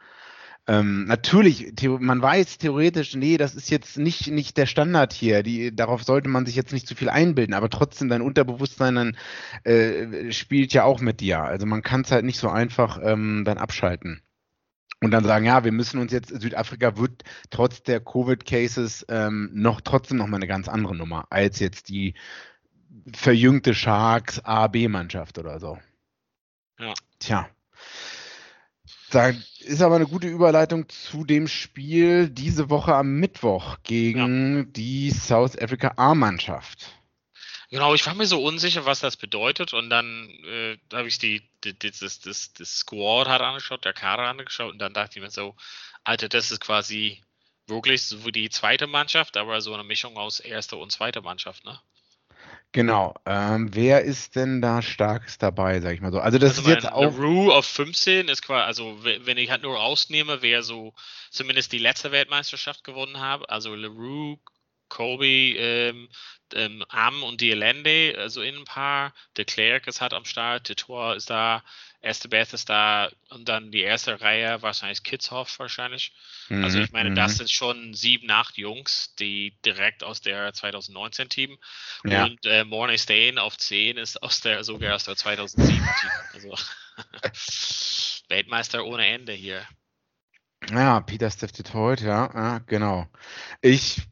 Ähm, 0.67 1.05
natürlich, 1.05 1.75
man 2.01 2.23
weiß 2.23 2.57
theoretisch, 2.57 3.15
nee, 3.15 3.37
das 3.37 3.55
ist 3.55 3.71
jetzt 3.71 3.99
nicht, 3.99 4.29
nicht 4.29 4.57
der 4.57 4.67
Standard 4.67 5.13
hier. 5.13 5.43
Die, 5.43 5.75
darauf 5.75 6.05
sollte 6.05 6.29
man 6.31 6.47
sich 6.47 6.57
jetzt 6.57 6.73
nicht 6.73 6.87
zu 6.87 6.95
viel 6.95 7.11
einbilden, 7.11 7.55
aber 7.55 7.69
trotzdem, 7.69 8.09
dein 8.09 8.23
Unterbewusstsein 8.23 8.95
dann, 8.95 9.17
äh, 9.65 10.33
spielt 10.33 10.73
ja 10.73 10.85
auch 10.85 11.01
mit 11.01 11.21
dir. 11.21 11.43
Also 11.43 11.67
man 11.67 11.83
kann 11.83 12.01
es 12.03 12.13
halt 12.13 12.25
nicht 12.25 12.39
so 12.39 12.49
einfach 12.49 12.99
ähm, 13.03 13.45
dann 13.45 13.59
abschalten. 13.59 14.23
Und 15.01 15.11
dann 15.11 15.25
sagen, 15.25 15.45
ja, 15.45 15.65
wir 15.65 15.73
müssen 15.73 16.01
uns 16.01 16.13
jetzt, 16.13 16.29
Südafrika 16.41 16.97
wird 16.97 17.25
trotz 17.51 17.83
der 17.83 18.01
Covid-Cases 18.01 19.05
ähm, 19.11 19.51
noch 19.53 19.83
trotzdem 19.83 20.17
noch 20.17 20.29
mal 20.29 20.37
eine 20.37 20.47
ganz 20.47 20.67
andere 20.67 20.97
Nummer 20.97 21.27
als 21.29 21.59
jetzt 21.59 21.91
die 21.91 22.15
verjüngte 23.13 23.75
Sharks 23.75 24.41
A-B-Mannschaft 24.41 25.39
oder 25.39 25.61
so. 25.61 25.79
Ja. 26.79 26.95
Tja. 27.19 27.49
Da 29.15 29.29
ist 29.61 29.81
aber 29.81 29.95
eine 29.95 30.09
gute 30.09 30.27
Überleitung 30.27 30.89
zu 30.89 31.25
dem 31.25 31.47
Spiel 31.47 32.29
diese 32.29 32.69
Woche 32.69 32.97
am 32.97 33.21
Mittwoch 33.21 33.77
gegen 33.85 34.57
ja. 34.57 34.65
die 34.65 35.11
South 35.13 35.57
Africa 35.57 35.93
A-Mannschaft. 35.97 36.89
Genau, 37.71 37.95
ich 37.95 38.05
war 38.07 38.15
mir 38.15 38.27
so 38.27 38.43
unsicher, 38.43 38.87
was 38.87 38.99
das 38.99 39.17
bedeutet 39.17 39.73
und 39.73 39.89
dann 39.89 40.29
äh, 40.45 40.79
habe 40.93 41.07
ich 41.07 41.21
die, 41.21 41.49
die, 41.63 41.79
das, 41.79 42.19
das, 42.21 42.55
das 42.55 42.79
Squad 42.79 43.29
hat 43.29 43.41
angeschaut, 43.41 43.85
der 43.85 43.93
Kader 43.93 44.25
angeschaut 44.25 44.73
und 44.73 44.81
dann 44.81 44.95
dachte 44.95 45.21
ich 45.21 45.23
mir 45.23 45.31
so, 45.31 45.55
Alter, 46.03 46.29
das 46.29 46.51
ist 46.51 46.61
quasi 46.61 47.23
wirklich 47.69 48.03
so 48.03 48.27
wie 48.27 48.33
die 48.33 48.51
zweite 48.51 48.89
Mannschaft, 48.89 49.37
aber 49.37 49.61
so 49.61 49.73
eine 49.75 49.85
Mischung 49.85 50.17
aus 50.17 50.41
erster 50.41 50.77
und 50.79 50.91
zweiter 50.91 51.23
Mannschaft, 51.23 51.65
ne? 51.65 51.79
Genau. 52.75 53.15
Ähm, 53.25 53.73
wer 53.73 54.03
ist 54.03 54.35
denn 54.35 54.61
da 54.61 54.83
starkes 54.83 55.39
dabei, 55.39 55.81
sag 55.81 55.95
ich 55.95 56.01
mal 56.01 56.11
so? 56.11 56.19
Also 56.19 56.39
das 56.39 56.59
also 56.59 56.69
ist 56.69 56.75
jetzt 56.75 56.93
auch. 56.93 57.17
Rue 57.17 57.55
auf 57.55 57.67
15 57.67 58.27
ist 58.27 58.43
quasi, 58.43 58.67
also 58.67 58.99
wenn 59.05 59.39
ich 59.39 59.49
halt 59.49 59.63
nur 59.63 59.77
rausnehme, 59.77 60.43
wer 60.43 60.65
so 60.65 60.93
zumindest 61.31 61.73
die 61.73 61.79
letzte 61.79 62.11
Weltmeisterschaft 62.11 62.83
gewonnen 62.83 63.21
hat, 63.21 63.49
also 63.49 63.77
LeRoux, 63.77 64.41
Kobe, 64.89 65.55
ähm, 65.57 66.09
ähm, 66.53 66.85
Am 66.89 67.23
und 67.23 67.41
Dielende, 67.41 68.17
also 68.19 68.43
in 68.43 68.57
ein 68.57 68.65
paar. 68.65 69.15
De 69.37 69.45
Klerk 69.45 69.87
ist 69.87 70.01
halt 70.01 70.13
am 70.13 70.25
Start, 70.25 70.65
Titor 70.65 71.15
ist 71.15 71.31
da, 71.31 71.63
Ist 72.05 72.69
da 72.69 73.11
und 73.31 73.49
dann 73.49 73.71
die 73.71 73.81
erste 73.81 74.21
Reihe 74.21 74.61
wahrscheinlich 74.61 75.03
Kidshoff 75.05 75.59
wahrscheinlich. 75.59 76.13
Mhm, 76.51 76.63
also 76.63 76.79
ich 76.79 76.93
meine, 76.93 77.15
das 77.15 77.33
mhm. 77.33 77.37
sind 77.37 77.51
schon 77.51 77.95
sieben, 77.95 78.31
acht 78.31 78.59
Jungs, 78.59 79.15
die 79.19 79.57
direkt 79.65 80.05
aus 80.05 80.21
der 80.21 80.53
2019 80.53 81.31
Team 81.31 81.59
ja. 82.05 82.25
und 82.25 82.45
äh, 82.45 82.65
Mornay 82.65 82.99
Stain 82.99 83.39
auf 83.39 83.57
10 83.57 83.97
ist 83.97 84.23
aus 84.23 84.41
der 84.43 84.65
sogar 84.65 84.95
aus 84.95 85.05
der 85.05 85.17
2007 85.17 85.75
Team. 85.75 86.11
Also 86.35 86.55
Weltmeister 88.29 88.85
ohne 88.85 89.07
Ende 89.07 89.33
hier. 89.33 89.67
Ja, 90.71 91.01
Peter 91.01 91.31
Stefted 91.31 91.73
heute, 91.73 92.05
ja, 92.05 92.31
ja, 92.35 92.59
genau. 92.59 93.07
Ich 93.63 94.03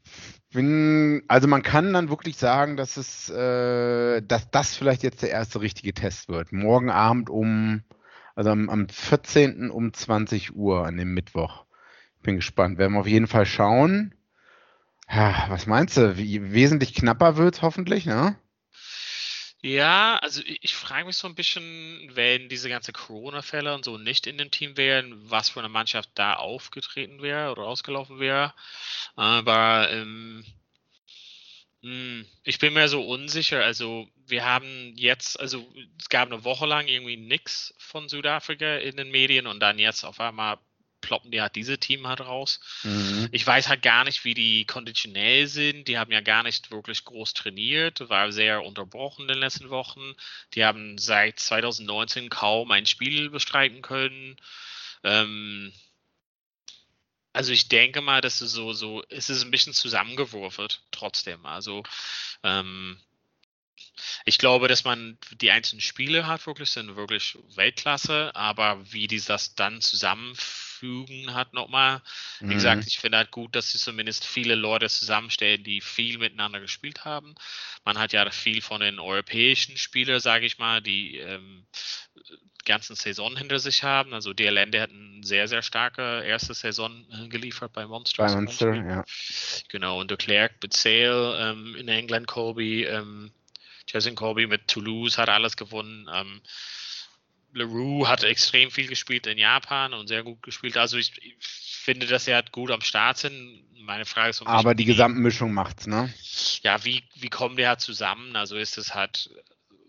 bin, 0.53 1.23
also 1.27 1.47
man 1.47 1.63
kann 1.63 1.93
dann 1.93 2.09
wirklich 2.09 2.37
sagen, 2.37 2.77
dass 2.77 2.97
es, 2.97 3.29
äh, 3.29 4.21
dass 4.21 4.49
das 4.49 4.75
vielleicht 4.75 5.03
jetzt 5.03 5.21
der 5.21 5.31
erste 5.31 5.61
richtige 5.61 5.93
Test 5.93 6.29
wird. 6.29 6.53
Morgen 6.53 6.89
Abend 6.89 7.29
um, 7.29 7.83
also 8.35 8.49
am, 8.51 8.69
am 8.69 8.87
14. 8.87 9.69
um 9.69 9.93
20 9.93 10.55
Uhr 10.55 10.85
an 10.85 10.97
dem 10.97 11.13
Mittwoch. 11.13 11.65
Bin 12.21 12.37
gespannt. 12.37 12.77
Werden 12.77 12.93
wir 12.93 13.01
auf 13.01 13.07
jeden 13.07 13.27
Fall 13.27 13.45
schauen. 13.45 14.15
Ja, 15.11 15.45
was 15.49 15.67
meinst 15.67 15.97
du? 15.97 16.17
Wie 16.17 16.53
wesentlich 16.53 16.93
knapper 16.95 17.35
wird 17.37 17.61
hoffentlich, 17.61 18.05
ne? 18.05 18.35
Ja, 19.65 20.17
also 20.17 20.41
ich, 20.41 20.59
ich 20.63 20.75
frage 20.75 21.05
mich 21.05 21.15
so 21.17 21.27
ein 21.27 21.35
bisschen, 21.35 22.09
wenn 22.15 22.49
diese 22.49 22.67
ganze 22.69 22.91
Corona-Fälle 22.91 23.73
und 23.73 23.85
so 23.85 23.97
nicht 23.97 24.27
in 24.27 24.37
dem 24.37 24.51
Team 24.51 24.75
wären, 24.77 25.29
was 25.29 25.49
für 25.49 25.59
eine 25.59 25.69
Mannschaft 25.69 26.09
da 26.15 26.33
aufgetreten 26.35 27.21
wäre 27.21 27.51
oder 27.51 27.63
ausgelaufen 27.63 28.19
wäre. 28.19 28.53
Aber 29.15 29.89
ähm, 29.91 30.43
hm, 31.81 32.25
ich 32.43 32.59
bin 32.59 32.73
mir 32.73 32.87
so 32.89 33.01
unsicher. 33.07 33.63
Also 33.63 34.07
wir 34.27 34.45
haben 34.45 34.93
jetzt, 34.97 35.39
also 35.39 35.65
es 35.99 36.09
gab 36.09 36.31
eine 36.31 36.43
Woche 36.43 36.65
lang 36.65 36.87
irgendwie 36.87 37.17
nichts 37.17 37.73
von 37.77 38.09
Südafrika 38.09 38.77
in 38.77 38.97
den 38.97 39.11
Medien 39.11 39.47
und 39.47 39.59
dann 39.61 39.79
jetzt 39.79 40.03
auf 40.03 40.19
einmal 40.19 40.57
ploppen 41.03 41.29
die 41.29 41.41
halt 41.41 41.55
diese 41.55 41.77
Team 41.77 42.07
halt 42.07 42.21
raus. 42.21 42.59
Mhm. 42.81 43.29
Ich 43.31 43.45
weiß 43.45 43.69
halt 43.69 43.83
gar 43.83 44.03
nicht, 44.05 44.25
wie 44.25 44.33
die 44.33 44.65
konditionell 44.65 45.45
sind. 45.45 45.87
Die 45.87 45.99
haben 45.99 46.11
ja 46.11 46.21
gar 46.21 46.41
nicht 46.41 46.71
wirklich 46.71 47.05
groß 47.05 47.33
trainiert, 47.35 48.09
war 48.09 48.31
sehr 48.31 48.63
unterbrochen 48.63 49.23
in 49.23 49.27
den 49.27 49.37
letzten 49.37 49.69
Wochen. 49.69 50.15
Die 50.55 50.65
haben 50.65 50.97
seit 50.97 51.39
2019 51.39 52.29
kaum 52.29 52.71
ein 52.71 52.87
Spiel 52.87 53.29
bestreiten 53.29 53.83
können. 53.83 54.37
Ähm, 55.03 55.71
also 57.33 57.51
ich 57.51 57.67
denke 57.67 58.01
mal, 58.01 58.21
dass 58.21 58.41
es 58.41 58.51
so, 58.51 58.73
so, 58.73 59.03
es 59.09 59.29
ist 59.29 59.43
ein 59.43 59.51
bisschen 59.51 59.73
zusammengewürfelt 59.73 60.81
trotzdem. 60.91 61.45
Also 61.45 61.83
ähm, 62.43 62.99
ich 64.25 64.37
glaube, 64.37 64.67
dass 64.67 64.83
man 64.83 65.17
die 65.31 65.51
einzelnen 65.51 65.81
Spiele 65.81 66.27
hat 66.27 66.45
wirklich 66.47 66.69
sind 66.69 66.95
wirklich 66.95 67.37
Weltklasse, 67.55 68.31
aber 68.35 68.91
wie 68.91 69.07
die 69.07 69.21
das 69.21 69.55
dann 69.55 69.81
zusammenfügen 70.83 71.33
hat 71.33 71.53
nochmal. 71.53 72.01
Wie 72.39 72.45
mhm. 72.45 72.51
gesagt, 72.51 72.85
ich 72.87 72.99
finde 72.99 73.17
halt 73.17 73.31
gut, 73.31 73.55
dass 73.55 73.71
sie 73.71 73.77
zumindest 73.77 74.25
viele 74.25 74.55
Leute 74.55 74.89
zusammenstellen, 74.89 75.63
die 75.63 75.81
viel 75.81 76.17
miteinander 76.17 76.59
gespielt 76.59 77.05
haben. 77.05 77.35
Man 77.85 77.97
hat 77.97 78.13
ja 78.13 78.29
viel 78.29 78.61
von 78.61 78.81
den 78.81 78.99
europäischen 78.99 79.77
Spielern, 79.77 80.19
sage 80.19 80.45
ich 80.45 80.57
mal, 80.57 80.81
die 80.81 81.17
ähm, 81.17 81.65
ganzen 82.65 82.95
Saison 82.95 83.35
hinter 83.35 83.59
sich 83.59 83.83
haben. 83.83 84.13
Also 84.13 84.33
der 84.33 84.51
hat 84.61 84.89
eine 84.89 85.23
sehr, 85.23 85.47
sehr 85.47 85.61
starke 85.61 86.23
erste 86.23 86.53
Saison 86.53 87.05
äh, 87.11 87.27
geliefert 87.27 87.73
bei 87.73 87.85
Monster. 87.85 88.25
Bei 88.25 88.35
Monster, 88.35 88.73
ja. 88.73 89.03
Genau, 89.69 89.99
und 89.99 90.11
de 90.11 90.17
Klerk 90.17 90.53
mit 90.61 90.73
Sale 90.73 91.37
ähm, 91.39 91.75
in 91.75 91.87
England, 91.87 92.27
Colby, 92.27 92.83
ähm, 92.83 93.31
Jason 93.85 94.15
Colby 94.15 94.47
mit 94.47 94.69
Toulouse 94.69 95.17
hat 95.17 95.27
alles 95.27 95.57
gewonnen. 95.57 96.07
Ähm, 96.13 96.41
LaRue 97.53 98.07
hat 98.07 98.23
extrem 98.23 98.71
viel 98.71 98.87
gespielt 98.87 99.27
in 99.27 99.37
Japan 99.37 99.93
und 99.93 100.07
sehr 100.07 100.23
gut 100.23 100.41
gespielt. 100.41 100.77
Also 100.77 100.97
ich, 100.97 101.13
ich 101.23 101.35
finde, 101.39 102.07
dass 102.07 102.27
er 102.27 102.35
halt 102.35 102.51
gut 102.51 102.71
am 102.71 102.81
Start 102.81 103.17
sind. 103.17 103.63
Meine 103.81 104.05
Frage 104.05 104.29
ist, 104.29 104.41
aber 104.45 104.75
die 104.75 104.85
Gesamtmischung 104.85 105.53
macht's, 105.53 105.87
ne? 105.87 106.13
Ja, 106.61 106.83
wie 106.85 107.03
wie 107.15 107.29
kommen 107.29 107.57
die 107.57 107.67
halt 107.67 107.81
zusammen? 107.81 108.35
Also 108.35 108.55
ist 108.55 108.77
es 108.77 108.95
halt 108.95 109.29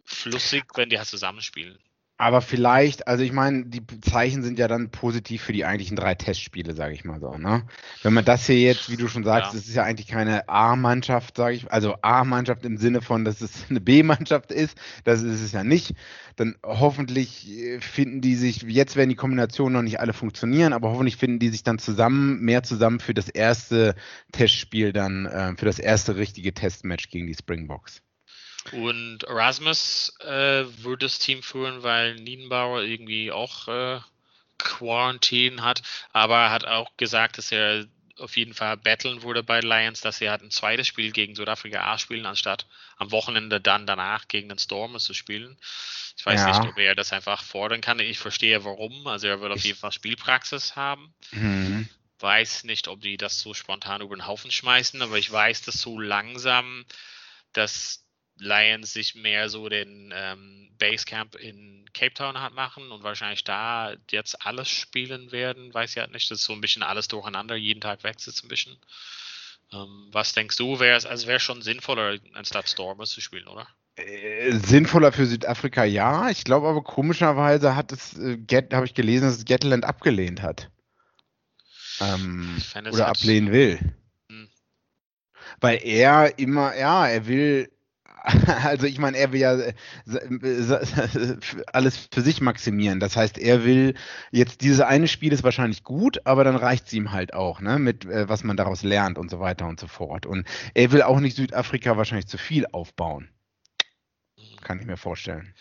flüssig, 0.05 0.65
wenn 0.75 0.91
die 0.91 0.99
halt 0.99 1.09
zusammenspielen. 1.09 1.79
Aber 2.25 2.41
vielleicht, 2.41 3.07
also 3.07 3.23
ich 3.23 3.33
meine, 3.33 3.67
die 3.67 3.83
Zeichen 4.01 4.43
sind 4.43 4.59
ja 4.59 4.67
dann 4.67 4.89
positiv 4.89 5.43
für 5.43 5.53
die 5.53 5.67
eigentlichen 5.67 5.95
drei 5.95 6.15
Testspiele, 6.15 6.75
sage 6.75 6.95
ich 6.95 7.05
mal 7.05 7.21
so. 7.21 7.37
Ne? 7.37 7.65
Wenn 8.03 8.15
man 8.15 8.25
das 8.25 8.47
hier 8.47 8.59
jetzt, 8.59 8.89
wie 8.89 8.97
du 8.97 9.09
schon 9.09 9.25
sagst, 9.25 9.53
ja. 9.53 9.59
das 9.59 9.69
ist 9.69 9.75
ja 9.75 9.83
eigentlich 9.83 10.07
keine 10.07 10.49
A-Mannschaft, 10.49 11.37
sage 11.37 11.57
ich, 11.57 11.71
also 11.71 11.97
A-Mannschaft 12.01 12.65
im 12.65 12.79
Sinne 12.79 13.03
von, 13.03 13.27
dass 13.27 13.43
es 13.43 13.67
eine 13.69 13.83
B-Mannschaft 13.83 14.53
ist, 14.53 14.79
das 15.05 15.21
ist 15.21 15.43
es 15.43 15.53
ja 15.53 15.65
nicht. 15.65 15.97
Dann 16.37 16.57
hoffentlich 16.65 17.47
äh, 17.47 17.81
finden 17.81 18.23
die 18.23 18.37
sich, 18.37 18.63
jetzt 18.63 18.97
werden 18.97 19.11
die 19.11 19.17
Kombinationen 19.17 19.75
noch 19.75 19.83
nicht 19.83 20.01
alle 20.01 20.15
funktionieren, 20.15 20.73
aber 20.73 20.93
hoffentlich 20.93 21.19
finden 21.19 21.41
die 21.41 21.51
sich 21.51 21.63
dann 21.63 21.79
zusammen, 21.79 22.41
mehr 22.41 22.63
zusammen 22.63 23.01
für 23.01 23.13
das 23.13 23.29
erste 23.29 23.97
Testspiel 24.33 24.95
dann, 24.95 25.27
äh, 25.27 25.55
für 25.59 25.67
das 25.67 25.79
erste 25.79 26.17
richtige 26.17 26.55
Testmatch 26.55 27.11
gegen 27.11 27.27
die 27.27 27.35
Springboks. 27.35 28.01
Und 28.73 29.25
Erasmus 29.25 30.15
äh, 30.21 30.65
würde 30.83 31.07
das 31.07 31.19
Team 31.19 31.43
führen, 31.43 31.83
weil 31.83 32.15
Niedenbauer 32.15 32.83
irgendwie 32.83 33.31
auch 33.31 33.69
äh, 33.69 34.01
Quarantine 34.59 35.63
hat, 35.63 35.83
aber 36.13 36.51
hat 36.51 36.67
auch 36.67 36.97
gesagt, 36.97 37.39
dass 37.39 37.53
er 37.53 37.87
auf 38.19 38.37
jeden 38.37 38.55
Fall 38.55 38.77
battlen 38.77 39.23
würde 39.23 39.43
bei 39.43 39.61
Lions, 39.61 40.01
dass 40.01 40.21
er 40.21 40.31
halt 40.31 40.43
ein 40.43 40.51
zweites 40.51 40.87
Spiel 40.87 41.11
gegen 41.11 41.35
Südafrika 41.35 41.93
A 41.93 41.99
spielen, 41.99 42.27
anstatt 42.27 42.67
am 42.97 43.11
Wochenende 43.11 43.61
dann 43.61 43.87
danach 43.87 44.29
gegen 44.29 44.49
den 44.49 44.59
Storm 44.59 44.99
zu 45.01 45.15
spielen. 45.15 45.59
Ich 46.17 46.25
weiß 46.25 46.41
ja. 46.41 46.47
nicht, 46.47 46.69
ob 46.71 46.79
er 46.79 46.95
das 46.95 47.13
einfach 47.13 47.43
fordern 47.43 47.81
kann. 47.81 47.99
Ich 47.99 48.21
verstehe 48.21 48.65
warum. 48.65 49.09
Also 49.09 49.27
er 49.27 49.41
wird 49.41 49.53
auf 49.53 49.65
jeden 49.65 49.79
Fall 49.79 49.91
Spielpraxis 49.91 50.77
haben. 50.77 51.13
Mhm. 51.33 51.89
Weiß 52.21 52.63
nicht, 52.65 52.87
ob 52.87 53.01
die 53.01 53.17
das 53.17 53.41
so 53.41 53.53
spontan 53.53 54.01
über 54.01 54.15
den 54.15 54.29
Haufen 54.29 54.53
schmeißen, 54.53 55.03
aber 55.03 55.19
ich 55.19 55.31
weiß, 55.31 55.63
dass 55.63 55.81
so 55.81 55.99
langsam 55.99 56.85
dass 57.55 58.04
Lions 58.39 58.93
sich 58.93 59.15
mehr 59.15 59.49
so 59.49 59.69
den 59.69 60.13
ähm, 60.15 60.71
Basecamp 60.79 61.37
in 61.37 61.85
Cape 61.95 62.15
Town 62.15 62.41
hat 62.41 62.55
machen 62.55 62.91
und 62.91 63.03
wahrscheinlich 63.03 63.45
da 63.45 63.95
jetzt 64.11 64.45
alles 64.45 64.69
spielen 64.69 65.31
werden, 65.33 65.73
weiß 65.73 65.93
ich 65.93 65.99
halt 65.99 66.13
nicht. 66.13 66.31
Das 66.31 66.41
ist 66.41 66.45
so 66.45 66.53
ein 66.53 66.61
bisschen 66.61 66.83
alles 66.83 67.09
durcheinander, 67.09 67.55
jeden 67.55 67.81
Tag 67.81 68.03
wechselt 68.03 68.37
es 68.37 68.43
ein 68.43 68.49
bisschen. 68.49 68.77
Ähm, 69.73 70.09
was 70.11 70.33
denkst 70.33 70.57
du, 70.57 70.81
wäre 70.81 70.97
es, 70.97 71.07
also 71.07 71.27
wäre 71.27 71.41
schon 71.41 71.63
sinnvoller, 71.63 72.19
anstatt 72.35 72.69
Stormers 72.69 73.11
zu 73.11 73.21
spielen, 73.21 73.47
oder? 73.47 73.69
Äh, 73.97 74.53
sinnvoller 74.59 75.13
für 75.13 75.27
Südafrika, 75.27 75.85
ja. 75.85 76.29
Ich 76.31 76.45
glaube 76.45 76.69
aber 76.69 76.83
komischerweise 76.83 77.77
hat 77.77 77.93
es, 77.93 78.19
äh, 78.19 78.39
habe 78.73 78.87
ich 78.87 78.95
gelesen, 78.95 79.27
dass 79.27 79.39
es 79.39 79.45
Gatland 79.45 79.85
abgelehnt 79.85 80.43
hat. 80.43 80.71
Ähm, 82.01 82.61
oder 82.75 83.07
halt 83.07 83.17
ablehnen 83.17 83.53
will. 83.53 83.79
Hm. 84.29 84.49
Weil 85.61 85.81
er 85.85 86.39
immer, 86.39 86.77
ja, 86.77 87.07
er 87.07 87.29
will 87.29 87.71
also 88.65 88.87
ich 88.87 88.99
meine, 88.99 89.19
er 89.19 89.33
will 89.33 89.41
ja 89.41 89.55
äh, 89.55 89.75
äh, 90.07 91.37
alles 91.73 92.09
für 92.11 92.23
sich 92.23 92.41
maximieren. 92.41 92.99
Das 92.99 93.17
heißt, 93.17 93.37
er 93.37 93.65
will 93.65 93.95
jetzt 94.31 94.63
dieses 94.63 94.81
eine 94.81 95.09
Spiel 95.09 95.33
ist 95.33 95.45
wahrscheinlich 95.45 95.85
gut, 95.85 96.27
aber 96.27 96.43
dann 96.43 96.57
reicht 96.57 96.87
es 96.87 96.93
ihm 96.95 97.13
halt 97.13 97.35
auch, 97.35 97.61
ne, 97.61 97.79
mit 97.79 98.07
äh, 98.07 98.27
was 98.29 98.43
man 98.43 98.57
daraus 98.57 98.83
lernt 98.83 99.19
und 99.19 99.31
so 99.31 99.41
weiter 99.41 99.67
und 99.67 99.79
so 99.79 99.89
fort. 99.89 100.25
Und 100.25 100.47
er 100.73 100.91
will 100.93 101.03
auch 101.03 101.21
nicht 101.21 101.37
Südafrika 101.37 101.99
wahrscheinlich 101.99 102.27
zu 102.27 102.39
viel 102.39 102.67
aufbauen. 102.73 103.29
Kann 104.63 104.81
ich 104.81 104.87
mir 104.87 104.97
vorstellen. 104.97 105.55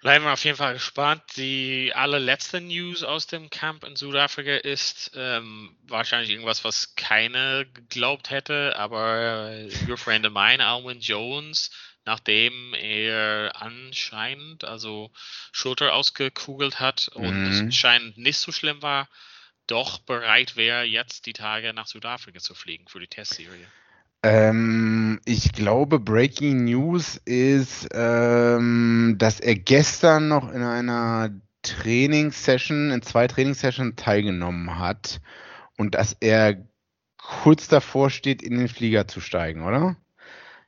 Bleiben 0.00 0.24
wir 0.24 0.32
auf 0.32 0.44
jeden 0.44 0.56
Fall 0.56 0.74
gespannt. 0.74 1.22
Die 1.36 1.92
allerletzte 1.94 2.60
News 2.62 3.02
aus 3.02 3.26
dem 3.26 3.50
Camp 3.50 3.84
in 3.84 3.96
Südafrika 3.96 4.56
ist 4.56 5.10
ähm, 5.14 5.76
wahrscheinlich 5.82 6.30
irgendwas, 6.30 6.64
was 6.64 6.94
keiner 6.94 7.66
geglaubt 7.66 8.30
hätte, 8.30 8.76
aber 8.76 9.66
your 9.86 9.98
friend 9.98 10.24
of 10.24 10.32
mine, 10.32 10.64
Alwyn 10.64 11.00
Jones, 11.00 11.70
nachdem 12.06 12.72
er 12.72 13.52
anscheinend 13.56 14.64
also 14.64 15.10
Schulter 15.52 15.92
ausgekugelt 15.92 16.80
hat 16.80 17.08
und 17.08 17.44
mhm. 17.44 17.50
es 17.50 17.60
anscheinend 17.60 18.16
nicht 18.16 18.38
so 18.38 18.52
schlimm 18.52 18.80
war, 18.80 19.06
doch 19.66 19.98
bereit 19.98 20.56
wäre, 20.56 20.82
jetzt 20.84 21.26
die 21.26 21.34
Tage 21.34 21.74
nach 21.74 21.86
Südafrika 21.86 22.40
zu 22.40 22.54
fliegen 22.54 22.88
für 22.88 23.00
die 23.00 23.06
Testserie. 23.06 23.70
Ähm, 24.22 25.20
ich 25.24 25.52
glaube, 25.52 25.98
Breaking 25.98 26.64
News 26.64 27.16
ist, 27.24 27.88
ähm, 27.92 29.14
dass 29.18 29.40
er 29.40 29.54
gestern 29.54 30.28
noch 30.28 30.52
in 30.52 30.62
einer 30.62 31.30
Trainingssession, 31.62 32.90
in 32.90 33.02
zwei 33.02 33.26
Trainingssessions 33.26 33.96
teilgenommen 33.96 34.78
hat 34.78 35.20
und 35.76 35.94
dass 35.94 36.16
er 36.20 36.66
kurz 37.16 37.68
davor 37.68 38.10
steht, 38.10 38.42
in 38.42 38.58
den 38.58 38.68
Flieger 38.68 39.08
zu 39.08 39.20
steigen, 39.20 39.62
oder? 39.64 39.96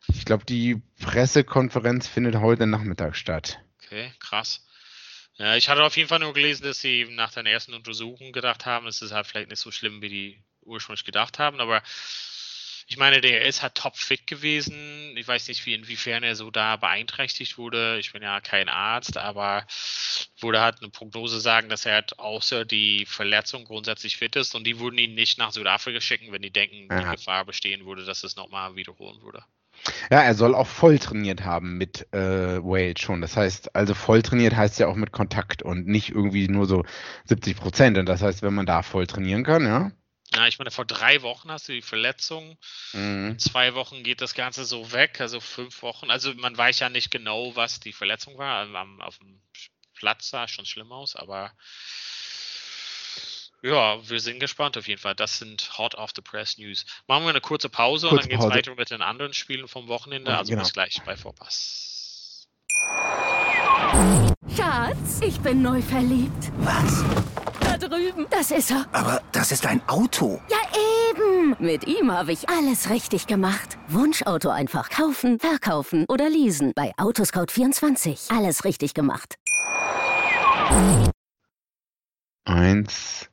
Ich 0.09 0.25
glaube, 0.25 0.45
die 0.45 0.83
Pressekonferenz 1.01 2.09
findet 2.09 2.37
heute 2.37 2.67
Nachmittag 2.67 3.17
statt. 3.17 3.61
Okay, 3.85 4.13
krass. 4.19 4.67
Ja, 5.37 5.57
ich 5.57 5.69
hatte 5.69 5.83
auf 5.83 5.97
jeden 5.97 6.09
Fall 6.09 6.19
nur 6.19 6.35
gelesen, 6.35 6.65
dass 6.65 6.81
sie 6.81 7.07
nach 7.11 7.33
der 7.33 7.45
ersten 7.47 7.75
Untersuchung 7.75 8.33
gedacht 8.33 8.67
haben, 8.67 8.87
es 8.87 9.03
ist 9.03 9.13
halt 9.13 9.27
vielleicht 9.27 9.51
nicht 9.51 9.61
so 9.61 9.71
schlimm, 9.71 10.03
wie 10.03 10.09
die 10.09 10.43
ursprünglich 10.63 11.05
gedacht 11.05 11.39
haben, 11.39 11.61
aber 11.61 11.83
ich 12.93 12.99
meine, 12.99 13.23
der 13.23 13.47
ist 13.47 13.63
halt 13.63 13.75
topfit 13.75 14.27
gewesen. 14.27 15.17
Ich 15.17 15.27
weiß 15.27 15.49
nicht, 15.49 15.65
wie 15.65 15.73
inwiefern 15.73 16.23
er 16.23 16.37
so 16.37 16.51
da 16.51 16.77
beeinträchtigt 16.77 17.57
wurde. 17.57 17.99
Ich 17.99 18.13
bin 18.13 18.23
ja 18.23 18.43
kein 18.43 18.69
Arzt, 18.69 19.17
aber 19.17 19.65
würde 20.39 20.61
halt 20.61 20.83
eine 20.83 20.91
Prognose 20.91 21.41
sagen, 21.41 21.71
dass 21.71 21.87
er 21.87 21.95
halt 21.95 22.19
außer 22.19 22.67
die 22.67 23.07
Verletzung 23.07 23.65
grundsätzlich 23.65 24.19
fit 24.19 24.37
ist 24.37 24.55
und 24.55 24.67
die 24.67 24.79
würden 24.79 24.99
ihn 24.99 25.15
nicht 25.15 25.39
nach 25.39 25.53
Südafrika 25.53 26.03
schicken, 26.03 26.33
wenn 26.33 26.43
die 26.43 26.53
denken, 26.53 26.89
ja. 26.91 26.99
die 26.99 27.17
Gefahr 27.17 27.47
bestehen 27.47 27.87
würde, 27.87 28.05
dass 28.05 28.25
es 28.25 28.37
nochmal 28.37 28.77
wiederholen 28.77 29.23
würde. 29.23 29.43
Ja, 30.11 30.21
er 30.21 30.35
soll 30.35 30.55
auch 30.55 30.67
voll 30.67 30.99
trainiert 30.99 31.47
haben 31.47 31.79
mit 31.79 32.13
äh, 32.13 32.63
Wade 32.63 33.01
schon. 33.01 33.23
Das 33.23 33.39
heißt, 33.39 33.75
also 33.75 33.95
voll 33.95 34.21
trainiert 34.21 34.55
heißt 34.55 34.79
ja 34.79 34.89
auch 34.89 34.97
mit 34.97 35.13
Kontakt 35.13 35.63
und 35.63 35.87
nicht 35.87 36.11
irgendwie 36.11 36.47
nur 36.47 36.67
so 36.67 36.85
70 37.25 37.57
Prozent. 37.57 37.97
Und 37.97 38.05
das 38.05 38.21
heißt, 38.21 38.43
wenn 38.43 38.53
man 38.53 38.67
da 38.67 38.83
voll 38.83 39.07
trainieren 39.07 39.45
kann, 39.45 39.65
ja, 39.65 39.93
ja, 40.35 40.47
ich 40.47 40.59
meine, 40.59 40.71
vor 40.71 40.85
drei 40.85 41.23
Wochen 41.23 41.51
hast 41.51 41.69
du 41.69 41.73
die 41.73 41.83
Verletzung. 41.83 42.57
Mhm. 42.93 43.33
In 43.33 43.39
zwei 43.39 43.75
Wochen 43.75 44.03
geht 44.03 44.21
das 44.21 44.35
Ganze 44.35 44.65
so 44.65 44.93
weg, 44.93 45.21
also 45.21 45.41
fünf 45.41 45.83
Wochen. 45.83 46.11
Also 46.11 46.33
man 46.35 46.57
weiß 46.57 46.81
ja 46.81 46.89
nicht 46.89 47.11
genau, 47.11 47.55
was 47.57 47.81
die 47.81 47.93
Verletzung 47.93 48.39
war. 48.39 48.67
Am, 48.75 49.01
auf 49.01 49.19
dem 49.19 49.41
Platz 49.95 50.31
sah 50.31 50.49
schon 50.49 50.67
schlimm 50.67 50.91
aus, 50.93 51.17
aber 51.17 51.53
ja, 53.63 54.09
wir 54.09 54.21
sind 54.21 54.41
gespannt 54.41 54.77
auf 54.77 54.89
jeden 54.89 55.01
Fall. 55.01 55.15
Das 55.15 55.39
sind 55.39 55.79
Hot 55.79 55.95
off 55.95 56.11
the 56.17 56.23
Press 56.23 56.59
News. 56.59 56.85
Machen 57.07 57.23
wir 57.25 57.31
eine 57.31 57.41
kurze 57.41 57.69
Pause 57.69 58.09
kurze 58.09 58.15
und 58.17 58.21
dann 58.21 58.29
geht 58.29 58.41
es 58.41 58.45
weiter 58.45 58.75
mit 58.75 58.91
den 58.91 59.03
anderen 59.03 59.33
Spielen 59.35 59.69
vom 59.69 59.87
Wochenende. 59.87 60.37
Also 60.37 60.51
genau. 60.51 60.63
bis 60.63 60.73
gleich 60.73 61.01
bei 61.05 61.17
Vorpass. 61.17 62.49
Schatz, 64.57 65.21
ich 65.21 65.39
bin 65.41 65.63
neu 65.63 65.81
verliebt. 65.81 66.51
Was? 66.59 67.05
drüben. 67.89 68.27
Das 68.31 68.51
ist 68.51 68.71
er. 68.71 68.87
Aber 68.93 69.23
das 69.33 69.53
ist 69.53 69.67
ein 69.67 69.87
Auto. 69.89 70.41
Ja, 70.49 70.59
eben. 71.11 71.57
Mit 71.59 71.87
ihm 71.87 72.11
habe 72.11 72.33
ich 72.33 72.49
alles 72.49 72.91
richtig 72.91 73.27
gemacht. 73.27 73.79
Wunschauto 73.89 74.51
einfach 74.51 74.91
kaufen, 74.91 75.39
verkaufen 75.39 76.07
oder 76.09 76.29
leasen. 76.29 76.73
Bei 76.75 76.93
Autoscout24. 76.97 78.37
Alles 78.37 78.65
richtig 78.65 78.95
gemacht. 78.95 79.37
Eins. 82.45 83.29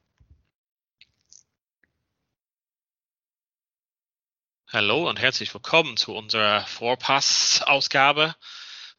Hallo 4.71 5.09
und 5.09 5.19
herzlich 5.19 5.51
willkommen 5.51 5.97
zu 5.97 6.13
unserer 6.13 6.61
Vorpass-Ausgabe. 6.67 8.35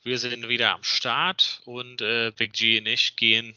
Wir 0.02 0.18
sind 0.18 0.48
wieder 0.48 0.74
am 0.74 0.82
Start 0.82 1.60
und 1.64 2.02
äh, 2.02 2.32
Big 2.36 2.54
G 2.54 2.80
und 2.80 2.86
ich 2.86 3.14
gehen 3.14 3.54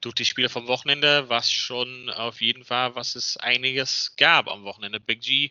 durch 0.00 0.14
die 0.14 0.24
Spiele 0.24 0.48
vom 0.48 0.68
Wochenende, 0.68 1.28
was 1.28 1.50
schon 1.50 2.10
auf 2.10 2.40
jeden 2.40 2.64
Fall, 2.64 2.94
was 2.94 3.14
es 3.14 3.36
einiges 3.36 4.14
gab 4.16 4.48
am 4.48 4.64
Wochenende. 4.64 5.00
Big 5.00 5.20
G, 5.20 5.50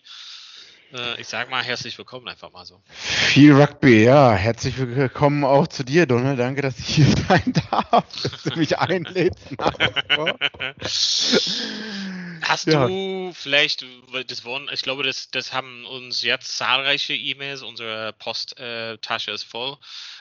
äh, 0.93 1.19
ich 1.19 1.27
sag 1.27 1.49
mal 1.49 1.63
herzlich 1.63 1.97
willkommen 1.97 2.27
einfach 2.27 2.51
mal 2.51 2.65
so. 2.65 2.81
Viel 2.89 3.53
Rugby, 3.53 4.03
ja. 4.03 4.33
Herzlich 4.33 4.77
willkommen 4.77 5.43
auch 5.43 5.67
zu 5.67 5.83
dir, 5.83 6.05
Donald. 6.05 6.39
Danke, 6.39 6.61
dass 6.61 6.79
ich 6.79 6.87
hier 6.87 7.07
sein 7.27 7.53
darf, 7.71 8.05
dass 8.21 8.43
du 8.43 8.57
mich 8.57 8.77
einlädst. 8.77 9.55
Hast 12.47 12.67
ja. 12.67 12.87
du 12.87 13.31
vielleicht, 13.33 13.85
das 14.27 14.45
wollen, 14.45 14.69
ich 14.71 14.83
glaube, 14.83 15.03
das, 15.03 15.29
das 15.31 15.51
haben 15.51 15.85
uns 15.85 16.21
jetzt 16.21 16.57
zahlreiche 16.57 17.13
E-Mails, 17.13 17.63
unsere 17.63 18.13
Posttasche 18.13 19.31
ist 19.31 19.43
voll. 19.43 19.77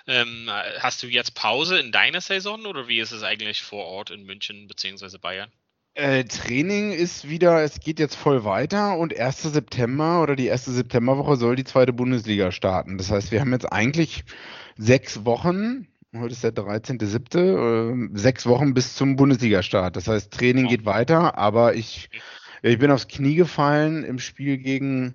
Ähm, 0.06 0.48
hast 0.78 1.02
du 1.02 1.06
jetzt 1.06 1.34
Pause 1.34 1.78
in 1.78 1.92
deiner 1.92 2.20
Saison 2.20 2.64
oder 2.66 2.88
wie 2.88 3.00
ist 3.00 3.12
es 3.12 3.22
eigentlich 3.22 3.62
vor 3.62 3.84
Ort 3.84 4.10
in 4.10 4.24
München 4.24 4.66
bzw. 4.66 5.18
Bayern? 5.18 5.50
Äh, 5.94 6.24
Training 6.24 6.90
ist 6.90 7.28
wieder, 7.28 7.62
es 7.62 7.78
geht 7.78 8.00
jetzt 8.00 8.16
voll 8.16 8.44
weiter 8.44 8.98
und 8.98 9.16
1. 9.16 9.42
September 9.42 10.22
oder 10.22 10.34
die 10.34 10.46
erste 10.46 10.72
Septemberwoche 10.72 11.36
soll 11.36 11.54
die 11.54 11.64
zweite 11.64 11.92
Bundesliga 11.92 12.50
starten. 12.50 12.98
Das 12.98 13.10
heißt, 13.10 13.30
wir 13.30 13.40
haben 13.40 13.52
jetzt 13.52 13.70
eigentlich 13.70 14.24
sechs 14.76 15.24
Wochen, 15.24 15.86
heute 16.20 16.32
ist 16.32 16.44
der 16.44 16.52
13.7., 16.52 18.14
äh, 18.14 18.18
sechs 18.18 18.46
Wochen 18.46 18.74
bis 18.74 18.94
zum 18.94 19.16
Bundesliga-Start. 19.16 19.96
Das 19.96 20.08
heißt, 20.08 20.32
Training 20.32 20.68
geht 20.68 20.84
weiter, 20.84 21.38
aber 21.38 21.74
ich, 21.74 22.10
ich 22.62 22.78
bin 22.78 22.90
aufs 22.90 23.08
Knie 23.08 23.34
gefallen 23.34 24.04
im 24.04 24.18
Spiel 24.18 24.58
gegen 24.58 25.14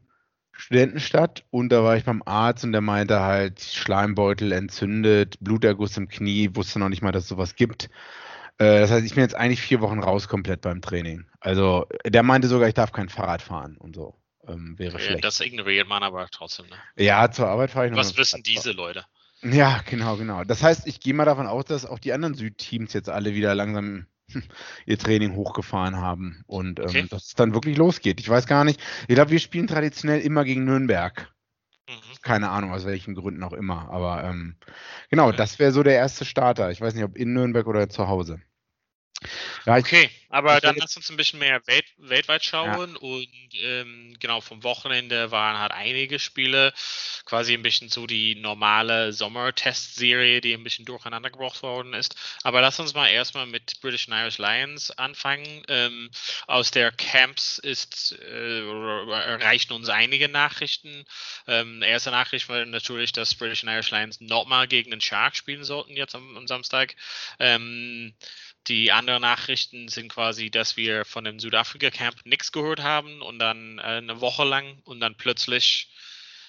Studentenstadt 0.52 1.46
und 1.52 1.70
da 1.70 1.84
war 1.84 1.96
ich 1.96 2.04
beim 2.04 2.22
Arzt 2.26 2.66
und 2.66 2.74
der 2.74 2.82
meinte 2.82 3.22
halt, 3.22 3.62
Schleimbeutel 3.62 4.52
entzündet, 4.52 5.38
Bluterguss 5.40 5.96
im 5.98 6.10
Knie, 6.10 6.50
wusste 6.54 6.80
noch 6.80 6.90
nicht 6.90 7.02
mal, 7.02 7.14
dass 7.14 7.24
es 7.24 7.30
sowas 7.30 7.56
gibt. 7.56 7.90
Äh, 8.58 8.82
das 8.82 8.92
heißt, 8.92 9.06
ich 9.06 9.16
bin 9.16 9.24
jetzt 9.24 9.36
eigentlich 9.36 9.62
vier 9.62 9.80
Wochen 9.82 10.00
raus 10.00 10.28
komplett 10.28 10.62
beim 10.62 10.82
Training. 10.82 11.26
Also 11.40 11.88
der 12.06 12.24
meinte 12.24 12.50
sogar, 12.50 12.68
ich 12.68 12.74
darf 12.74 12.92
kein 12.92 13.10
Fahrrad 13.10 13.42
fahren 13.42 13.78
und 13.78 13.96
so. 13.96 14.16
Ähm, 14.48 14.78
wäre 14.78 15.00
schlecht. 15.00 15.24
Das 15.24 15.40
ignoriert 15.40 15.88
man 15.88 16.04
aber 16.04 16.28
trotzdem. 16.30 16.66
Ne? 16.68 16.76
Ja, 17.04 17.32
zur 17.32 17.48
Arbeit 17.48 17.72
fahre 17.72 17.86
ich 17.86 17.92
noch. 17.92 18.00
Was 18.00 18.18
wissen 18.18 18.44
diese 18.44 18.72
Leute? 18.72 19.06
Ja, 19.42 19.82
genau, 19.86 20.18
genau. 20.18 20.44
Das 20.44 20.64
heißt, 20.64 20.86
ich 20.88 21.00
gehe 21.00 21.14
mal 21.14 21.26
davon 21.26 21.48
aus, 21.48 21.66
dass 21.66 21.86
auch 21.86 22.00
die 22.00 22.14
anderen 22.14 22.36
Südteams 22.36 22.94
jetzt 22.94 23.10
alle 23.10 23.34
wieder 23.34 23.56
langsam 23.56 24.06
ihr 24.86 24.98
Training 24.98 25.36
hochgefahren 25.36 25.98
haben 25.98 26.44
und 26.46 26.80
ähm, 26.80 26.86
okay. 26.86 27.08
dass 27.10 27.28
es 27.28 27.36
dann 27.36 27.54
wirklich 27.54 27.78
losgeht. 27.78 28.20
Ich 28.20 28.30
weiß 28.30 28.48
gar 28.48 28.64
nicht. 28.64 28.82
Ich 29.08 29.16
glaube, 29.16 29.32
wir 29.32 29.40
spielen 29.40 29.68
traditionell 29.68 30.20
immer 30.20 30.44
gegen 30.44 30.66
Nürnberg. 30.66 31.34
Mhm. 31.88 32.22
Keine 32.22 32.50
Ahnung, 32.50 32.72
aus 32.72 32.86
welchen 32.86 33.16
Gründen 33.16 33.44
auch 33.44 33.54
immer. 33.54 33.90
Aber 33.90 34.24
ähm, 34.24 34.56
genau, 35.10 35.32
das 35.32 35.58
wäre 35.58 35.72
so 35.72 35.84
der 35.84 35.96
erste 35.96 36.26
Starter. 36.26 36.70
Ich 36.72 36.82
weiß 36.82 36.94
nicht, 36.94 37.04
ob 37.04 37.18
in 37.18 37.34
Nürnberg 37.34 37.66
oder 37.68 37.90
zu 37.90 38.08
Hause. 38.08 38.42
Ja, 39.66 39.76
okay, 39.76 40.10
aber 40.30 40.62
dann 40.62 40.78
lass 40.78 40.96
uns 40.96 41.10
ein 41.10 41.18
bisschen 41.18 41.40
mehr 41.40 41.66
welt, 41.68 41.86
weltweit 41.98 42.46
schauen 42.46 42.92
ja. 42.94 43.00
und 43.00 43.28
ähm, 43.62 44.16
genau 44.20 44.40
vom 44.40 44.64
Wochenende 44.64 45.32
waren 45.32 45.58
halt 45.58 45.74
einige 45.74 46.20
Spiele, 46.20 46.72
quasi 47.26 47.54
ein 47.54 47.62
bisschen 47.62 47.90
so 47.90 48.08
die 48.08 48.36
normale 48.36 49.12
Sommer-Test-Serie, 49.12 50.40
die 50.40 50.54
ein 50.54 50.64
bisschen 50.64 50.86
durcheinander 50.86 51.30
gebracht 51.30 51.62
worden 51.64 51.94
ist. 51.94 52.16
Aber 52.44 52.62
lass 52.62 52.80
uns 52.80 52.94
mal 52.94 53.08
erstmal 53.08 53.48
mit 53.48 53.82
British 53.82 54.08
and 54.08 54.18
Irish 54.18 54.38
Lions 54.38 54.92
anfangen. 54.92 55.64
Ähm, 55.68 56.10
aus 56.48 56.72
der 56.72 56.92
Camps 56.92 57.58
ist 57.58 58.18
äh, 58.22 58.62
erreichen 58.62 59.74
uns 59.74 59.90
einige 59.90 60.30
Nachrichten. 60.30 61.06
Ähm, 61.48 61.82
erste 61.82 62.12
Nachricht 62.12 62.48
war 62.48 62.64
natürlich, 62.66 63.12
dass 63.12 63.36
British 63.36 63.64
and 63.64 63.74
Irish 63.74 63.92
Lions 63.92 64.22
nochmal 64.22 64.68
gegen 64.68 64.92
den 64.92 65.02
Shark 65.02 65.36
spielen 65.36 65.66
sollten 65.66 65.98
jetzt 65.98 66.16
am, 66.16 66.38
am 66.38 66.48
Samstag. 66.48 66.96
Ähm, 67.40 68.14
die 68.68 68.92
anderen 68.92 69.22
Nachrichten 69.22 69.88
sind 69.88 70.10
quasi, 70.10 70.52
dass 70.52 70.78
wir 70.78 71.06
von 71.06 71.24
dem 71.24 71.40
Südafrika-Camp 71.40 72.26
nichts 72.26 72.52
gehört 72.52 72.82
haben 72.82 73.22
und 73.22 73.40
dann 73.40 73.80
äh, 73.80 73.82
eine 73.82 74.22
Woche 74.22 74.44
lang 74.44 74.80
und 74.84 75.00
dann 75.00 75.16
plötzlich 75.16 75.90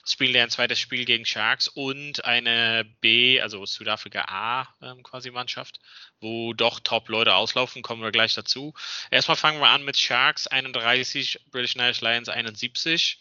spielen 0.05 0.35
wir 0.35 0.43
ein 0.43 0.51
zweites 0.51 0.79
Spiel 0.79 1.05
gegen 1.05 1.25
Sharks 1.25 1.69
und 1.69 2.25
eine 2.25 2.85
B, 3.01 3.41
also 3.41 3.65
Südafrika 3.65 4.25
A 4.29 4.75
ähm, 4.83 5.03
quasi 5.03 5.31
Mannschaft, 5.31 5.81
wo 6.21 6.53
doch 6.53 6.81
Top-Leute 6.81 7.35
auslaufen, 7.35 7.83
kommen 7.83 8.03
wir 8.03 8.11
gleich 8.11 8.35
dazu. 8.35 8.75
Erstmal 9.11 9.37
fangen 9.37 9.61
wir 9.61 9.69
an 9.69 9.85
mit 9.85 9.97
Sharks 9.97 10.47
31, 10.47 11.41
British 11.51 11.77
Irish 11.77 12.01
Lions 12.01 12.29
71. 12.29 13.21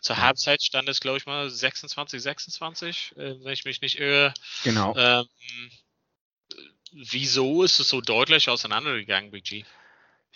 Zur 0.00 0.16
Halbzeit 0.16 0.62
stand 0.62 0.88
es, 0.88 1.00
glaube 1.00 1.18
ich 1.18 1.26
mal, 1.26 1.48
26, 1.48 2.20
26, 2.20 3.12
äh, 3.16 3.44
wenn 3.44 3.52
ich 3.52 3.64
mich 3.64 3.80
nicht 3.82 4.00
irre. 4.00 4.34
Genau. 4.64 4.96
Ähm, 4.96 5.28
Wieso 6.92 7.62
ist 7.62 7.80
es 7.80 7.88
so 7.88 8.00
deutlich 8.00 8.48
auseinandergegangen, 8.48 9.30
Big? 9.30 9.64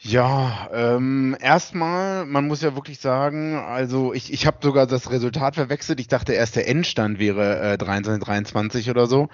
Ja, 0.02 0.68
ähm, 0.72 1.36
erstmal, 1.40 2.26
man 2.26 2.46
muss 2.46 2.60
ja 2.60 2.74
wirklich 2.74 3.00
sagen, 3.00 3.56
also 3.56 4.12
ich, 4.12 4.32
ich 4.32 4.46
habe 4.46 4.58
sogar 4.62 4.86
das 4.86 5.10
Resultat 5.10 5.54
verwechselt. 5.54 6.00
Ich 6.00 6.08
dachte 6.08 6.34
erst 6.34 6.56
der 6.56 6.68
Endstand 6.68 7.18
wäre 7.18 7.72
äh, 7.72 7.78
23, 7.78 8.22
23 8.22 8.90
oder 8.90 9.06
so. 9.06 9.28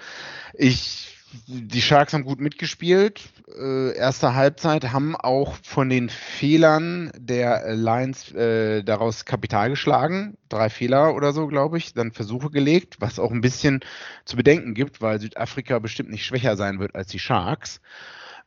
Ich 0.53 1.17
die 1.47 1.81
Sharks 1.81 2.13
haben 2.13 2.23
gut 2.23 2.39
mitgespielt. 2.39 3.21
Äh, 3.47 3.95
erste 3.95 4.35
Halbzeit 4.35 4.91
haben 4.91 5.15
auch 5.15 5.55
von 5.63 5.89
den 5.89 6.09
Fehlern 6.09 7.11
der 7.17 7.75
Lions 7.75 8.31
äh, 8.31 8.83
daraus 8.83 9.25
Kapital 9.25 9.69
geschlagen. 9.69 10.37
Drei 10.49 10.69
Fehler 10.69 11.15
oder 11.15 11.33
so, 11.33 11.47
glaube 11.47 11.77
ich. 11.77 11.93
Dann 11.93 12.11
Versuche 12.11 12.49
gelegt, 12.49 12.97
was 12.99 13.19
auch 13.19 13.31
ein 13.31 13.41
bisschen 13.41 13.81
zu 14.25 14.35
bedenken 14.37 14.73
gibt, 14.73 15.01
weil 15.01 15.19
Südafrika 15.19 15.79
bestimmt 15.79 16.11
nicht 16.11 16.25
schwächer 16.25 16.55
sein 16.55 16.79
wird 16.79 16.95
als 16.95 17.07
die 17.07 17.19
Sharks. 17.19 17.81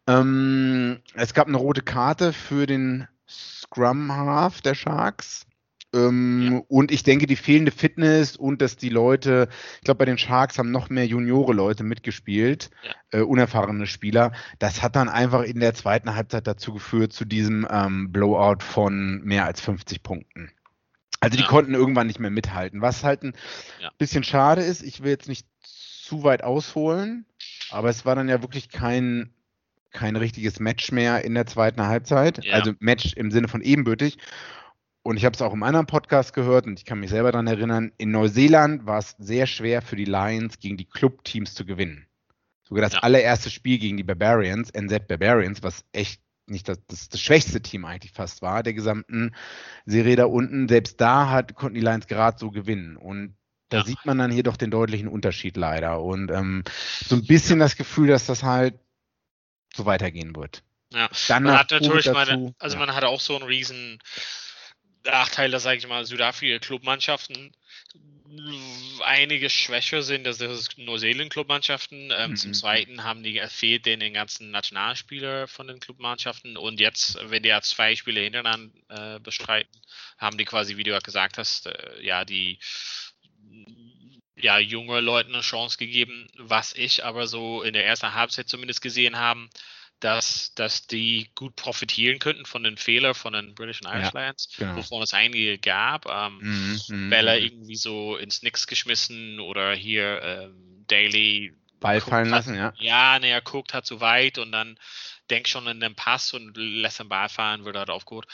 Ähm, 0.07 1.01
es 1.15 1.35
gab 1.35 1.49
eine 1.49 1.57
rote 1.57 1.83
Karte 1.83 2.33
für 2.33 2.67
den 2.67 3.09
Scrum 3.29 4.15
Half 4.15 4.61
der 4.61 4.75
Sharks. 4.75 5.47
Ähm, 5.97 6.53
ja. 6.53 6.61
Und 6.69 6.93
ich 6.93 7.03
denke, 7.03 7.27
die 7.27 7.37
fehlende 7.37 7.73
Fitness 7.73 8.37
und 8.37 8.61
dass 8.61 8.77
die 8.77 8.89
Leute, 8.89 9.49
ich 9.77 9.85
glaube, 9.85 9.99
bei 9.99 10.05
den 10.05 10.19
Sharks 10.19 10.59
haben 10.59 10.71
noch 10.71 10.91
mehr 10.91 11.07
Juniore-Leute 11.07 11.83
mitgespielt, 11.85 12.71
ja. 12.83 13.21
äh, 13.21 13.23
unerfahrene 13.23 13.87
Spieler. 13.87 14.33
Das 14.59 14.83
hat 14.83 14.97
dann 14.97 15.09
einfach 15.09 15.43
in 15.43 15.61
der 15.61 15.75
zweiten 15.75 16.15
Halbzeit 16.15 16.47
dazu 16.47 16.75
geführt, 16.75 17.13
zu 17.13 17.25
diesem 17.25 17.67
ähm, 17.71 18.13
Blowout 18.13 18.61
von 18.61 19.23
mehr 19.25 19.47
als 19.47 19.61
50 19.61 20.03
Punkten. 20.03 20.53
Also 21.21 21.37
die 21.37 21.43
ja. 21.43 21.49
konnten 21.49 21.75
irgendwann 21.75 22.07
nicht 22.07 22.21
mehr 22.21 22.31
mithalten. 22.31 22.83
Was 22.83 23.03
halt 23.03 23.23
ein 23.23 23.35
bisschen 23.99 24.23
schade 24.23 24.63
ist, 24.63 24.83
ich 24.83 25.03
will 25.03 25.11
jetzt 25.11 25.29
nicht 25.29 25.47
zu 25.63 26.23
weit 26.23 26.45
ausholen, 26.45 27.25
aber 27.71 27.89
es 27.89 28.05
war 28.05 28.15
dann 28.15 28.29
ja 28.29 28.43
wirklich 28.43 28.69
kein 28.69 29.33
kein 29.93 30.17
richtiges 30.17 30.61
Match 30.61 30.93
mehr 30.93 31.25
in 31.25 31.35
der 31.35 31.47
zweiten 31.47 31.83
Halbzeit. 31.83 32.45
Ja. 32.45 32.53
Also 32.53 32.73
Match 32.81 33.15
im 33.15 33.31
Sinne 33.31 33.49
von 33.49 33.63
ebenbürtig 33.63 34.19
und 35.07 35.17
ich 35.17 35.25
habe 35.25 35.35
es 35.35 35.43
auch 35.43 35.53
im 35.53 35.63
anderen 35.63 35.87
Podcast 35.87 36.35
gehört 36.35 36.67
und 36.67 36.81
ich 36.81 36.85
kann 36.85 36.99
mich 36.99 37.11
selber 37.11 37.31
daran 37.31 37.47
erinnern, 37.47 37.93
in 37.97 38.11
Neuseeland 38.11 38.87
war 38.87 38.99
es 38.99 39.15
sehr 39.19 39.47
schwer 39.47 39.81
für 39.81 39.95
die 39.95 40.05
Lions 40.05 40.59
gegen 40.59 40.77
die 40.77 40.85
Clubteams 40.85 41.55
zu 41.55 41.65
gewinnen. 41.65 42.09
Sogar 42.65 42.83
das 42.83 42.95
ja. 42.95 42.99
allererste 43.01 43.49
Spiel 43.51 43.79
gegen 43.79 43.97
die 43.97 44.03
Barbarians, 44.03 44.73
NZ 44.75 45.07
Barbarians, 45.07 45.63
was 45.63 45.85
echt 45.93 46.21
nicht 46.49 46.69
das, 46.69 46.85
das, 46.89 47.09
das, 47.09 47.21
schwächste 47.21 47.61
Team 47.61 47.85
eigentlich 47.85 48.11
fast 48.11 48.43
war, 48.43 48.65
der 48.65 48.75
gesamten 48.75 49.35
Serie 49.85 50.17
da 50.17 50.25
unten, 50.25 50.69
selbst 50.69 51.01
da 51.01 51.31
hat, 51.31 51.55
konnten 51.55 51.77
die 51.77 51.85
Lions 51.85 52.09
gerade 52.09 52.39
so 52.39 52.51
gewinnen. 52.51 52.97
Und 52.97 53.37
da 53.69 53.79
ja. 53.79 53.85
sieht 53.85 54.05
man 54.07 54.19
dann 54.19 54.33
hier 54.33 54.43
doch 54.43 54.57
den 54.57 54.73
deutlichen 54.73 55.07
Unterschied 55.07 55.57
leider. 55.57 56.01
Und 56.01 56.33
ähm, 56.33 56.65
so 57.05 57.15
ein 57.15 57.25
bisschen 57.25 57.61
das 57.61 57.77
Gefühl, 57.77 58.09
dass 58.09 58.27
das 58.27 58.43
halt 58.43 58.75
so 59.73 59.87
weitergehen 59.87 60.35
wird. 60.35 60.65
Ja, 60.93 61.09
dann 61.29 61.45
man 61.45 61.59
hat 61.59 61.71
natürlich 61.71 62.11
meine, 62.11 62.55
also 62.59 62.75
ja. 62.77 62.87
man 62.87 62.95
hatte 62.95 63.09
auch 63.09 63.21
so 63.21 63.37
einen 63.37 63.45
riesen 63.45 64.01
Nachteile, 65.07 65.61
sage 65.61 65.79
ich 65.79 65.87
mal, 65.87 66.05
Südafrika-Clubmannschaften 66.05 67.53
einige 69.05 69.51
schwächer 69.51 70.03
sind, 70.03 70.25
das 70.25 70.41
ist 70.41 70.79
Neuseeland-Clubmannschaften. 70.79 72.13
Ähm, 72.17 72.33
mhm. 72.33 72.37
Zum 72.37 72.55
Zweiten 72.55 73.05
haben 73.05 73.23
die 73.23 73.41
fehlt 73.49 73.87
den 73.87 74.13
ganzen 74.13 74.51
Nationalspieler 74.51 75.49
von 75.49 75.69
den 75.69 75.81
Clubmannschaften 75.81 76.57
und 76.57 76.81
jetzt, 76.81 77.19
wenn 77.31 77.43
die 77.43 77.51
ja 77.51 77.61
zwei 77.63 77.97
Spiele 77.97 78.21
hintereinander 78.21 79.17
äh, 79.17 79.21
bestreiten, 79.21 79.81
haben 80.19 80.39
die 80.39 80.45
quasi, 80.45 80.77
wie 80.77 80.83
du 80.83 80.91
ja 80.91 80.99
gesagt 80.99 81.39
hast, 81.39 81.67
äh, 81.67 82.03
ja 82.03 82.25
die 82.25 82.59
ja 84.39 84.59
junge 84.59 85.01
Leuten 85.01 85.33
eine 85.33 85.43
Chance 85.43 85.79
gegeben, 85.79 86.29
was 86.37 86.75
ich 86.75 87.05
aber 87.05 87.27
so 87.27 87.63
in 87.63 87.73
der 87.73 87.87
ersten 87.87 88.13
Halbzeit 88.13 88.49
zumindest 88.49 88.83
gesehen 88.83 89.17
haben, 89.17 89.49
dass, 90.01 90.53
dass 90.55 90.87
die 90.87 91.31
gut 91.35 91.57
profitieren 91.57 92.19
könnten 92.19 92.45
von 92.45 92.63
den 92.63 92.77
Fehlern 92.77 93.15
von 93.15 93.33
den 93.33 93.55
British 93.55 93.81
and 93.83 93.95
Irish 93.95 94.13
ja, 94.13 94.21
Lions, 94.21 94.49
genau. 94.57 94.77
wovon 94.77 95.03
es 95.03 95.15
einige 95.15 95.59
gab. 95.59 96.07
Ähm, 96.07 96.39
mhm, 96.41 96.81
mhm 96.89 97.11
Bälle 97.11 97.39
mhm. 97.39 97.47
irgendwie 97.47 97.77
so 97.77 98.17
ins 98.17 98.43
Nix 98.43 98.67
geschmissen 98.67 99.41
oder 99.41 99.75
hier 99.75 100.21
ähm, 100.23 100.85
Daily 100.87 101.55
Ball 101.81 102.01
fallen 102.01 102.31
lassen, 102.31 102.55
ja. 102.55 102.73
Ja, 102.79 103.19
ne, 103.19 103.29
er 103.29 103.43
guckt 103.43 103.75
hat 103.75 103.87
zu 103.87 104.01
weit 104.01 104.39
und 104.39 104.53
dann 104.53 104.79
denkt 105.31 105.49
schon 105.49 105.67
in 105.67 105.81
den 105.81 105.95
Pass 105.95 106.33
und 106.33 106.57
lässt 106.57 107.01
den 107.01 107.09
Ball 107.09 107.29
fahren, 107.29 107.65
wird 107.65 107.77
halt 107.77 107.91
aufgeholt. 107.91 108.27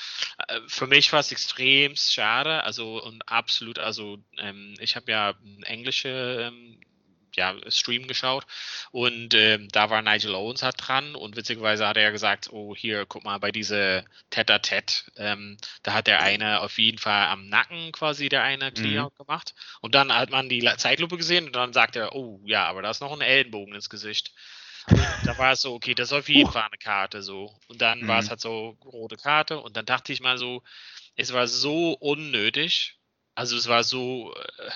Äh, 0.48 0.60
für 0.66 0.86
mich 0.86 1.12
war 1.12 1.20
es 1.20 1.32
extrem 1.32 1.96
schade, 1.96 2.62
also 2.64 3.02
und 3.02 3.28
absolut, 3.28 3.78
also 3.78 4.18
ähm, 4.38 4.74
ich 4.78 4.96
habe 4.96 5.10
ja 5.10 5.34
englische 5.64 6.52
ähm, 6.52 6.80
ja, 7.36 7.54
Stream 7.68 8.06
geschaut 8.06 8.46
und 8.90 9.34
ähm, 9.34 9.68
da 9.72 9.90
war 9.90 10.02
Nigel 10.02 10.34
Owens 10.34 10.62
halt 10.62 10.76
dran 10.78 11.14
und 11.14 11.36
witzigerweise 11.36 11.86
hat 11.86 11.96
er 11.96 12.12
gesagt, 12.12 12.52
oh 12.52 12.74
hier, 12.76 13.06
guck 13.06 13.24
mal, 13.24 13.38
bei 13.38 13.52
diese 13.52 14.04
Tete-a-Tete, 14.30 15.12
ähm, 15.16 15.56
da 15.82 15.94
hat 15.94 16.06
der 16.06 16.20
eine 16.20 16.60
auf 16.60 16.78
jeden 16.78 16.98
Fall 16.98 17.26
am 17.26 17.48
Nacken 17.48 17.92
quasi 17.92 18.28
der 18.28 18.42
eine 18.42 18.72
Clear 18.72 19.10
mhm. 19.10 19.16
gemacht 19.16 19.54
und 19.80 19.94
dann 19.94 20.14
hat 20.14 20.30
man 20.30 20.48
die 20.48 20.68
Zeitlupe 20.76 21.16
gesehen 21.16 21.46
und 21.46 21.56
dann 21.56 21.72
sagt 21.72 21.96
er, 21.96 22.14
oh 22.14 22.40
ja, 22.44 22.66
aber 22.66 22.82
da 22.82 22.90
ist 22.90 23.00
noch 23.00 23.12
ein 23.12 23.20
Ellenbogen 23.20 23.74
ins 23.74 23.90
Gesicht. 23.90 24.32
Und 24.88 25.00
da 25.24 25.38
war 25.38 25.52
es 25.52 25.60
so, 25.60 25.74
okay, 25.74 25.94
das 25.94 26.08
ist 26.08 26.18
auf 26.18 26.28
jeden 26.28 26.50
Fall 26.50 26.64
eine 26.64 26.78
Karte 26.78 27.22
so. 27.22 27.54
Und 27.68 27.80
dann 27.80 28.00
mhm. 28.00 28.08
war 28.08 28.18
es 28.18 28.30
halt 28.30 28.40
so 28.40 28.76
rote 28.84 29.16
Karte 29.16 29.60
und 29.60 29.76
dann 29.76 29.86
dachte 29.86 30.12
ich 30.12 30.20
mal 30.20 30.38
so, 30.38 30.62
es 31.16 31.32
war 31.32 31.46
so 31.46 31.92
unnötig. 31.92 32.98
Also 33.34 33.56
es 33.56 33.68
war 33.68 33.84
so, 33.84 34.34
äh, 34.34 34.70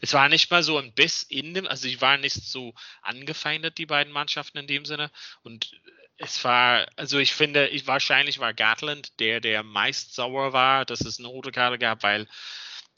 es 0.00 0.14
war 0.14 0.28
nicht 0.28 0.50
mal 0.50 0.62
so 0.62 0.78
ein 0.78 0.92
Biss 0.92 1.22
in 1.22 1.54
dem, 1.54 1.66
also 1.66 1.86
ich 1.86 2.00
war 2.00 2.16
nicht 2.16 2.34
so 2.34 2.74
angefeindet, 3.02 3.78
die 3.78 3.86
beiden 3.86 4.12
Mannschaften 4.12 4.58
in 4.58 4.66
dem 4.66 4.84
Sinne. 4.84 5.10
Und 5.42 5.72
es 6.16 6.42
war, 6.44 6.86
also 6.96 7.18
ich 7.18 7.32
finde, 7.32 7.68
ich, 7.68 7.86
wahrscheinlich 7.86 8.38
war 8.38 8.54
Gatland 8.54 9.18
der, 9.20 9.40
der 9.40 9.62
meist 9.62 10.14
sauer 10.14 10.52
war, 10.52 10.84
dass 10.84 11.00
es 11.00 11.18
eine 11.18 11.28
rote 11.28 11.52
Karte 11.52 11.78
gab, 11.78 12.02
weil 12.02 12.26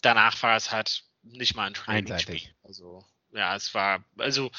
danach 0.01 0.41
war 0.43 0.57
es 0.57 0.71
halt 0.71 1.05
nicht 1.23 1.55
mal 1.55 1.67
ein 1.67 1.75
Trainingsspiel. 1.75 2.43
Also 2.63 3.05
ja, 3.33 3.57
es 3.57 3.75
war, 3.75 4.05
also 4.19 4.51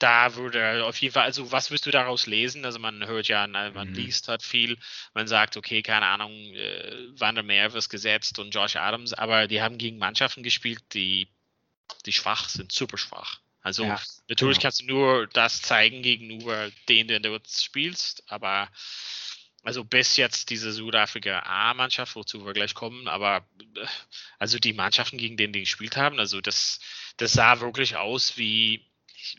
da 0.00 0.34
würde 0.34 0.84
auf 0.84 0.96
jeden 0.96 1.12
Fall, 1.12 1.24
also 1.24 1.52
was 1.52 1.70
wirst 1.70 1.86
du 1.86 1.90
daraus 1.90 2.26
lesen? 2.26 2.64
Also 2.64 2.78
man 2.78 3.06
hört 3.06 3.28
ja, 3.28 3.46
man 3.46 3.88
mhm. 3.88 3.94
liest 3.94 4.28
halt 4.28 4.42
viel, 4.42 4.78
man 5.14 5.28
sagt, 5.28 5.56
okay, 5.56 5.82
keine 5.82 6.06
Ahnung, 6.06 6.32
äh, 6.32 7.06
Vandermeer 7.18 7.72
wird 7.72 7.88
gesetzt 7.90 8.38
und 8.38 8.54
Josh 8.54 8.76
Adams, 8.76 9.12
aber 9.12 9.46
die 9.46 9.62
haben 9.62 9.78
gegen 9.78 9.98
Mannschaften 9.98 10.42
gespielt, 10.42 10.82
die, 10.94 11.28
die 12.06 12.12
schwach 12.12 12.48
sind, 12.48 12.72
super 12.72 12.96
schwach. 12.98 13.40
Also 13.60 13.84
ja, 13.84 14.00
natürlich 14.28 14.56
genau. 14.56 14.62
kannst 14.62 14.80
du 14.80 14.86
nur 14.86 15.26
das 15.26 15.60
zeigen 15.60 16.02
gegenüber 16.02 16.70
denen, 16.88 17.08
den 17.08 17.22
du 17.22 17.38
spielst, 17.46 18.24
aber 18.26 18.70
also 19.62 19.84
bis 19.84 20.16
jetzt 20.16 20.48
diese 20.48 20.72
Südafrika 20.72 21.40
A-Mannschaft, 21.40 22.16
wozu 22.16 22.46
wir 22.46 22.54
gleich 22.54 22.72
kommen, 22.72 23.06
aber 23.06 23.46
äh, 23.76 23.86
also 24.38 24.58
die 24.58 24.72
Mannschaften, 24.72 25.18
gegen 25.18 25.36
denen 25.36 25.52
die 25.52 25.60
gespielt 25.60 25.98
haben, 25.98 26.18
also 26.18 26.40
das, 26.40 26.80
das 27.18 27.34
sah 27.34 27.60
wirklich 27.60 27.96
aus 27.96 28.38
wie 28.38 28.89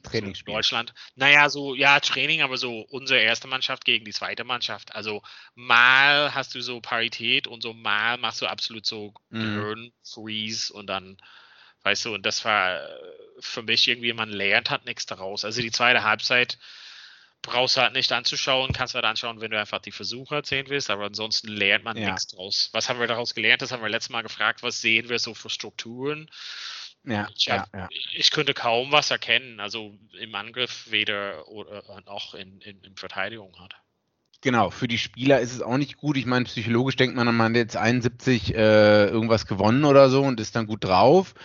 Trainingsspiel. 0.03 0.53
So 0.53 0.57
Deutschland. 0.57 0.93
Naja, 1.15 1.49
so, 1.49 1.75
ja, 1.75 1.99
Training, 1.99 2.41
aber 2.41 2.57
so 2.57 2.81
unsere 2.89 3.19
erste 3.19 3.47
Mannschaft 3.47 3.85
gegen 3.85 4.05
die 4.05 4.13
zweite 4.13 4.43
Mannschaft. 4.43 4.95
Also 4.95 5.21
mal 5.55 6.33
hast 6.33 6.55
du 6.55 6.61
so 6.61 6.81
Parität 6.81 7.47
und 7.47 7.61
so 7.61 7.73
mal 7.73 8.17
machst 8.17 8.41
du 8.41 8.47
absolut 8.47 8.85
so 8.85 9.13
mhm. 9.29 9.91
Freeze 10.03 10.73
und 10.73 10.87
dann, 10.87 11.17
weißt 11.83 12.05
du, 12.05 12.13
und 12.13 12.25
das 12.25 12.45
war 12.45 12.79
für 13.39 13.63
mich 13.63 13.87
irgendwie, 13.87 14.13
man 14.13 14.29
lernt 14.29 14.69
halt 14.69 14.85
nichts 14.85 15.05
daraus. 15.05 15.45
Also 15.45 15.61
die 15.61 15.71
zweite 15.71 16.03
Halbzeit 16.03 16.57
brauchst 17.41 17.77
du 17.77 17.81
halt 17.81 17.93
nicht 17.93 18.11
anzuschauen, 18.11 18.71
kannst 18.73 18.93
du 18.93 18.95
halt 18.95 19.05
anschauen, 19.05 19.41
wenn 19.41 19.51
du 19.51 19.59
einfach 19.59 19.79
die 19.79 19.91
Versuche 19.91 20.35
erzählen 20.35 20.69
willst, 20.69 20.89
aber 20.89 21.05
ansonsten 21.05 21.47
lernt 21.47 21.83
man 21.83 21.97
ja. 21.97 22.11
nichts 22.11 22.27
draus. 22.27 22.69
Was 22.71 22.87
haben 22.87 22.99
wir 22.99 23.07
daraus 23.07 23.33
gelernt? 23.33 23.61
Das 23.61 23.71
haben 23.71 23.81
wir 23.81 23.89
letztes 23.89 24.11
Mal 24.11 24.21
gefragt, 24.21 24.61
was 24.63 24.81
sehen 24.81 25.09
wir 25.09 25.19
so 25.19 25.33
für 25.33 25.49
Strukturen? 25.49 26.29
Ja, 27.03 27.27
ich, 27.35 27.49
hab, 27.49 27.73
ja, 27.73 27.81
ja. 27.81 27.89
ich 28.13 28.31
könnte 28.31 28.53
kaum 28.53 28.91
was 28.91 29.09
erkennen, 29.09 29.59
also 29.59 29.97
im 30.19 30.35
Angriff 30.35 30.91
weder 30.91 31.47
oder 31.47 31.83
noch 32.05 32.35
in, 32.35 32.61
in, 32.61 32.83
in 32.83 32.95
Verteidigung 32.95 33.59
hat. 33.59 33.75
Genau, 34.41 34.71
für 34.71 34.87
die 34.87 34.97
Spieler 34.97 35.39
ist 35.39 35.53
es 35.53 35.61
auch 35.61 35.77
nicht 35.77 35.97
gut. 35.97 36.17
Ich 36.17 36.25
meine, 36.25 36.45
psychologisch 36.45 36.95
denkt 36.95 37.15
man, 37.15 37.33
man 37.35 37.51
hat 37.51 37.55
jetzt 37.55 37.77
71 37.77 38.55
äh, 38.55 39.05
irgendwas 39.07 39.45
gewonnen 39.45 39.85
oder 39.85 40.09
so 40.09 40.23
und 40.23 40.39
ist 40.39 40.55
dann 40.55 40.65
gut 40.65 40.83
drauf. 40.83 41.35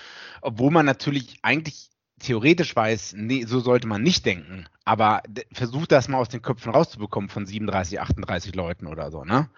Obwohl 0.41 0.71
man 0.71 0.87
natürlich 0.87 1.37
eigentlich 1.43 1.91
theoretisch 2.21 2.75
weiß, 2.75 3.15
nee, 3.17 3.45
so 3.45 3.61
sollte 3.61 3.87
man 3.87 4.03
nicht 4.03 4.25
denken. 4.25 4.67
Aber 4.85 5.23
versucht 5.53 5.93
das 5.93 6.09
mal 6.09 6.19
aus 6.19 6.31
den 6.31 6.41
Köpfen 6.41 6.73
rauszubekommen 6.73 7.29
von 7.29 7.45
37, 7.45 8.01
38 8.01 8.55
Leuten 8.55 8.87
oder 8.87 9.11
so, 9.11 9.25
ne? 9.25 9.51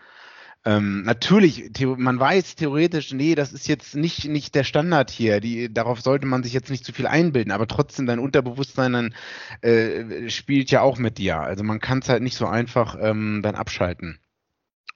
Ähm, 0.69 1.03
natürlich, 1.05 1.71
man 1.97 2.21
weiß 2.21 2.57
theoretisch, 2.57 3.15
nee, 3.15 3.35
das 3.35 3.55
ist 3.55 3.69
jetzt 3.69 3.95
nicht, 3.95 4.27
nicht 4.27 4.55
der 4.55 4.65
Standard 4.65 5.11
hier. 5.11 5.41
Die, 5.41 5.73
darauf 5.73 6.03
sollte 6.03 6.27
man 6.27 6.43
sich 6.43 6.53
jetzt 6.53 6.69
nicht 6.69 6.85
zu 6.85 6.93
viel 6.93 7.07
einbilden, 7.07 7.53
aber 7.53 7.67
trotzdem 7.67 8.05
dein 8.05 8.19
Unterbewusstsein 8.19 8.93
dann, 8.93 9.15
äh, 9.63 10.29
spielt 10.29 10.71
ja 10.71 10.83
auch 10.83 10.99
mit 10.99 11.17
dir. 11.17 11.41
Also 11.41 11.65
man 11.65 11.81
kann 11.81 12.01
es 12.01 12.11
halt 12.11 12.23
nicht 12.23 12.37
so 12.37 12.47
einfach 12.47 12.99
ähm, 13.01 13.41
dann 13.43 13.55
abschalten. 13.55 14.19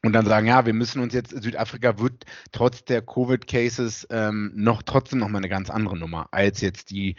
Und 0.02 0.12
dann 0.12 0.26
sagen, 0.26 0.46
ja, 0.46 0.66
wir 0.66 0.74
müssen 0.74 1.00
uns 1.00 1.14
jetzt, 1.14 1.30
Südafrika 1.42 1.98
wird 1.98 2.26
trotz 2.50 2.84
der 2.84 3.00
Covid-Cases 3.00 4.08
ähm, 4.10 4.52
noch 4.54 4.82
trotzdem 4.82 5.20
noch 5.20 5.28
mal 5.28 5.38
eine 5.38 5.48
ganz 5.48 5.70
andere 5.70 5.96
Nummer 5.96 6.28
als 6.32 6.60
jetzt 6.60 6.90
die 6.90 7.16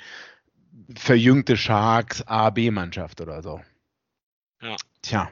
verjüngte 0.96 1.58
Sharks 1.58 2.22
A-B-Mannschaft 2.22 3.20
oder 3.20 3.42
so. 3.42 3.62
Ja. 4.62 4.76
Tja. 5.02 5.32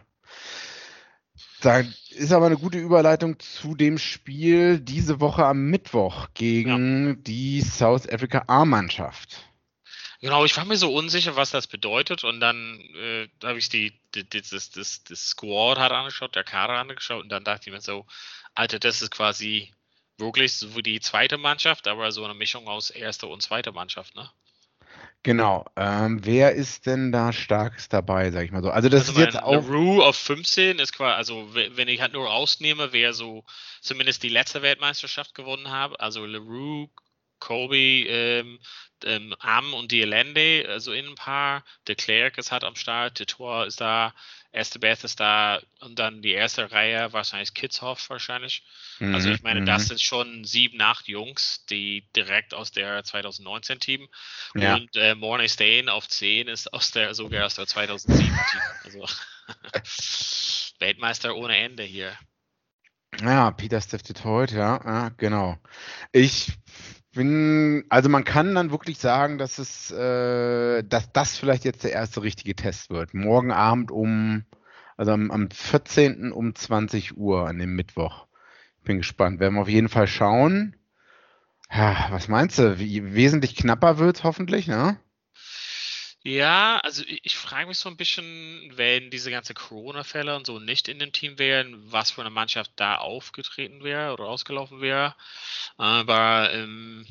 Da 1.62 1.84
ist 2.10 2.32
aber 2.32 2.48
eine 2.48 2.58
gute 2.58 2.80
Überleitung 2.80 3.40
zu 3.40 3.76
dem 3.76 4.00
Spiel 4.00 4.80
diese 4.80 5.20
Woche 5.20 5.46
am 5.46 5.70
Mittwoch 5.70 6.30
gegen 6.34 7.08
ja. 7.08 7.16
die 7.16 7.62
South 7.62 8.10
Africa 8.10 8.44
A-Mannschaft. 8.48 9.52
Genau, 10.22 10.44
ich 10.44 10.58
war 10.58 10.66
mir 10.66 10.76
so 10.76 10.94
unsicher, 10.94 11.36
was 11.36 11.52
das 11.52 11.68
bedeutet 11.68 12.24
und 12.24 12.40
dann 12.40 12.80
äh, 12.96 13.28
habe 13.44 13.60
ich 13.60 13.70
die, 13.70 14.00
die, 14.14 14.28
das, 14.28 14.70
das, 14.72 15.04
das 15.04 15.30
Squad 15.30 15.80
hat 15.80 15.92
angeschaut, 15.92 16.36
der 16.36 16.44
Kader 16.44 16.74
angeschaut 16.74 17.24
und 17.24 17.30
dann 17.30 17.44
dachte 17.44 17.70
ich 17.70 17.74
mir 17.74 17.82
so, 17.82 18.06
Alter, 18.54 18.80
das 18.80 19.02
ist 19.02 19.12
quasi 19.12 19.72
wirklich 20.18 20.54
so 20.54 20.82
die 20.82 21.00
zweite 21.00 21.38
Mannschaft, 21.38 21.88
aber 21.88 22.12
so 22.12 22.24
eine 22.24 22.34
Mischung 22.36 22.68
aus 22.68 22.90
erster 22.90 23.30
und 23.30 23.42
zweiter 23.42 23.72
Mannschaft, 23.72 24.16
ne? 24.16 24.30
Genau. 25.24 25.66
Ähm, 25.76 26.26
wer 26.26 26.54
ist 26.54 26.88
denn 26.88 27.12
da 27.12 27.32
starkes 27.32 27.90
dabei, 27.90 28.32
sag 28.32 28.44
ich 28.44 28.52
mal 28.52 28.64
so? 28.64 28.72
Also 28.72 28.90
das 28.90 29.08
also 29.08 29.20
ist 29.22 29.26
jetzt 29.26 29.44
auch. 29.44 29.68
Rue 29.68 30.04
auf 30.04 30.16
15 30.16 30.80
ist 30.80 30.94
quasi, 30.94 31.16
also 31.16 31.54
wenn 31.54 31.88
ich 31.88 32.02
halt 32.02 32.14
nur 32.14 32.26
rausnehme, 32.28 32.92
wer 32.92 33.14
so 33.14 33.46
zumindest 33.82 34.24
die 34.24 34.30
letzte 34.30 34.64
Weltmeisterschaft 34.64 35.36
gewonnen 35.36 35.70
hat, 35.70 36.00
also 36.00 36.26
LeRoux, 36.26 36.90
Kobe, 37.40 37.78
ähm, 38.08 38.60
ähm, 39.06 39.36
Am 39.40 39.74
und 39.74 39.92
Dielende, 39.92 40.66
also 40.68 40.92
in 40.92 41.08
ein 41.08 41.16
paar. 41.16 41.64
De 41.88 41.96
Klerk 41.96 42.38
ist 42.38 42.52
halt 42.52 42.64
am 42.64 42.76
Start, 42.76 43.20
De 43.20 43.26
Tor 43.26 43.66
ist 43.66 43.82
da, 43.82 44.14
Estebeth 44.52 45.04
ist 45.04 45.20
da 45.20 45.62
und 45.80 45.98
dann 45.98 46.22
die 46.22 46.34
erste 46.34 46.72
Reihe 46.72 47.14
wahrscheinlich 47.14 47.54
Kidshoff 47.54 48.10
wahrscheinlich. 48.10 48.64
Mhm, 49.00 49.16
also 49.16 49.30
ich 49.30 49.44
meine, 49.44 49.64
das 49.64 49.84
mhm. 49.84 49.88
sind 49.88 50.02
schon 50.02 50.44
sieben, 50.44 50.82
acht 50.82 51.08
Jungs, 51.08 51.66
die 51.70 52.08
direkt 52.16 52.54
aus 52.54 52.72
der 52.72 53.04
2019 53.04 53.80
Team 53.80 54.08
ja. 54.56 54.76
und 54.76 54.96
äh, 54.96 55.16
Mornay 55.16 55.48
Stain 55.48 55.88
auf 55.88 56.08
10 56.08 56.48
ist 56.48 56.74
aus 56.74 56.92
der 56.92 57.14
sogar 57.14 57.46
aus 57.46 57.56
der 57.56 57.68
2007 57.68 58.26
Team. 58.26 58.62
Also 58.84 59.06
Weltmeister 60.80 61.36
ohne 61.36 61.58
Ende 61.58 61.84
hier. 61.84 62.18
Ja, 63.22 63.52
Peter 63.52 63.82
Steph 63.82 64.04
Detroit, 64.04 64.52
ja, 64.52 64.82
ja, 64.84 65.10
genau. 65.10 65.58
Ich 66.12 66.54
bin, 67.12 67.84
also 67.90 68.10
man 68.10 68.24
kann 68.24 68.56
dann 68.56 68.72
wirklich 68.72 68.98
sagen, 69.00 69.38
dass 69.38 69.60
es, 69.60 69.92
äh, 69.92 70.84
dass 70.84 71.12
das 71.12 71.38
vielleicht 71.38 71.66
jetzt 71.66 71.84
der 71.84 71.92
erste 71.92 72.24
richtige 72.24 72.56
Test 72.56 72.90
wird. 72.90 73.14
Morgen 73.14 73.52
Abend 73.52 73.92
um, 73.92 74.44
also 74.98 75.12
am, 75.12 75.32
am 75.32 75.50
14. 75.50 76.32
um 76.32 76.56
20 76.56 77.18
Uhr 77.18 77.48
an 77.48 77.60
dem 77.60 77.76
Mittwoch. 77.76 78.28
Bin 78.84 78.98
gespannt. 78.98 79.40
Werden 79.40 79.56
wir 79.56 79.62
auf 79.62 79.70
jeden 79.70 79.90
Fall 79.90 80.08
schauen. 80.08 80.76
Ja, 81.72 82.08
was 82.12 82.28
meinst 82.28 82.60
du? 82.60 82.80
Wie, 82.80 83.14
wesentlich 83.14 83.56
knapper 83.56 83.98
wird 83.98 84.24
hoffentlich, 84.24 84.68
ne? 84.68 84.98
Ja, 86.24 86.80
also 86.80 87.04
ich, 87.04 87.22
ich 87.26 87.36
frage 87.38 87.68
mich 87.68 87.78
so 87.80 87.90
ein 87.90 87.98
bisschen, 87.98 88.72
wenn 88.76 89.10
diese 89.12 89.32
ganze 89.32 89.54
Corona-Fälle 89.54 90.36
und 90.36 90.46
so 90.46 90.60
nicht 90.60 90.88
in 90.88 91.00
dem 91.00 91.12
Team 91.12 91.38
wären, 91.40 91.92
was 91.92 92.12
für 92.12 92.22
eine 92.22 92.30
Mannschaft 92.30 92.72
da 92.76 92.98
aufgetreten 92.98 93.84
wäre 93.84 94.14
oder 94.14 94.26
ausgelaufen 94.26 94.82
wäre. 94.82 95.16
Aber 95.78 96.52
ähm, 96.54 97.06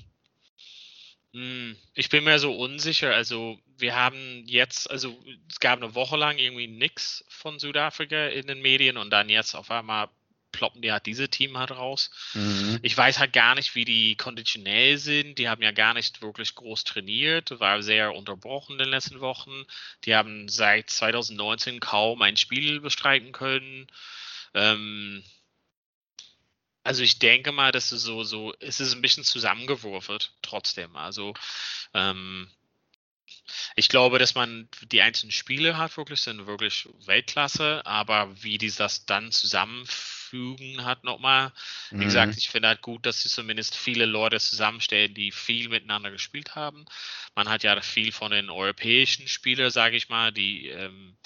hm, 1.33 1.77
ich 1.94 2.09
bin 2.09 2.25
mir 2.25 2.38
so 2.38 2.53
unsicher. 2.57 3.14
Also 3.14 3.59
wir 3.77 3.94
haben 3.94 4.44
jetzt, 4.46 4.90
also 4.90 5.16
es 5.49 5.61
gab 5.61 5.79
eine 5.81 5.94
Woche 5.94 6.16
lang 6.16 6.38
irgendwie 6.38 6.66
nichts 6.66 7.25
von 7.29 7.59
Südafrika 7.59 8.27
in 8.29 8.46
den 8.46 8.61
Medien 8.62 8.96
und 8.96 9.11
dann 9.11 9.29
jetzt 9.29 9.55
auf 9.55 9.70
einmal 9.70 10.09
ploppen 10.61 10.83
die 10.83 10.92
halt 10.92 11.07
diese 11.07 11.31
Team 11.31 11.57
halt 11.57 11.70
raus. 11.70 12.11
Mhm. 12.35 12.79
Ich 12.83 12.96
weiß 12.96 13.18
halt 13.18 13.33
gar 13.33 13.55
nicht, 13.55 13.75
wie 13.75 13.87
die 13.87 14.14
konditionell 14.16 14.99
sind. 14.99 15.38
Die 15.38 15.49
haben 15.49 15.62
ja 15.62 15.73
gar 15.73 15.94
nicht 15.94 16.20
wirklich 16.20 16.55
groß 16.55 16.85
trainiert, 16.85 17.59
war 17.61 17.83
sehr 17.83 18.14
unterbrochen 18.14 18.73
in 18.73 18.79
den 18.81 18.88
letzten 18.90 19.20
Wochen. 19.20 19.64
Die 20.05 20.14
haben 20.14 20.49
seit 20.51 20.90
2019 20.90 21.81
kaum 21.81 22.20
ein 22.20 22.37
Spiel 22.37 22.81
bestreiten 22.81 23.33
können. 23.33 23.87
Ähm, 24.55 25.25
also 26.85 27.03
ich 27.03 27.18
denke 27.18 27.53
mal, 27.53 27.73
dass 27.73 27.90
es 27.92 28.03
so, 28.03 28.23
so, 28.23 28.55
es 28.61 28.81
ist 28.81 28.94
ein 28.94 29.01
bisschen 29.03 29.25
zusammengewürfelt 29.25 30.33
trotzdem. 30.42 30.94
Also 30.96 31.33
ähm, 31.94 32.51
Ich 33.75 33.88
glaube, 33.88 34.18
dass 34.18 34.35
man 34.35 34.68
die 34.83 35.03
einzelnen 35.03 35.33
Spiele 35.33 35.77
hat 35.77 35.96
wirklich 35.96 36.20
sind 36.20 36.46
wirklich 36.46 36.88
Weltklasse, 37.07 37.85
aber 37.85 38.42
wie 38.42 38.59
die 38.59 38.70
das 38.70 39.07
dann 39.07 39.33
zusammenfügen 40.30 40.84
hat 40.84 41.04
nochmal. 41.04 41.52
Wie 41.90 41.96
mhm. 41.96 42.00
gesagt, 42.04 42.36
ich 42.36 42.48
finde 42.48 42.68
halt 42.68 42.82
gut, 42.82 43.06
dass 43.06 43.22
sie 43.22 43.28
zumindest 43.28 43.76
viele 43.76 44.06
Leute 44.06 44.38
zusammenstellen, 44.38 45.14
die 45.14 45.32
viel 45.32 45.68
miteinander 45.68 46.10
gespielt 46.10 46.54
haben. 46.54 46.84
Man 47.34 47.48
hat 47.48 47.62
ja 47.62 47.80
viel 47.80 48.12
von 48.12 48.30
den 48.30 48.50
europäischen 48.50 49.28
Spielern, 49.28 49.70
sage 49.70 49.96
ich 49.96 50.08
mal, 50.08 50.32
die 50.32 50.68
ähm, 50.68 51.16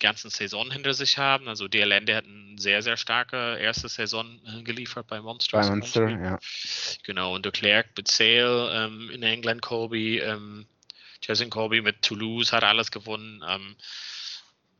ganzen 0.00 0.30
Saison 0.30 0.70
hinter 0.70 0.94
sich 0.94 1.18
haben. 1.18 1.48
Also 1.48 1.68
DLN, 1.68 2.06
der 2.06 2.16
hat 2.16 2.24
eine 2.24 2.58
sehr, 2.58 2.82
sehr 2.82 2.96
starke 2.96 3.58
erste 3.58 3.88
Saison 3.88 4.40
äh, 4.46 4.62
geliefert 4.62 5.06
bei 5.06 5.20
Monster. 5.20 5.60
Bei 5.60 5.68
Monster, 5.68 6.08
ja. 6.08 6.38
Genau, 7.04 7.34
und 7.34 7.44
de 7.44 7.52
Klerk 7.52 7.88
mit 7.96 8.08
Sale 8.08 8.70
ähm, 8.74 9.10
in 9.10 9.22
England, 9.22 9.62
Colby, 9.62 10.18
ähm, 10.18 10.66
Jason 11.22 11.48
Colby 11.48 11.80
mit 11.80 12.02
Toulouse 12.02 12.52
hat 12.52 12.64
alles 12.64 12.90
gewonnen. 12.90 13.42
Ähm, 13.48 13.76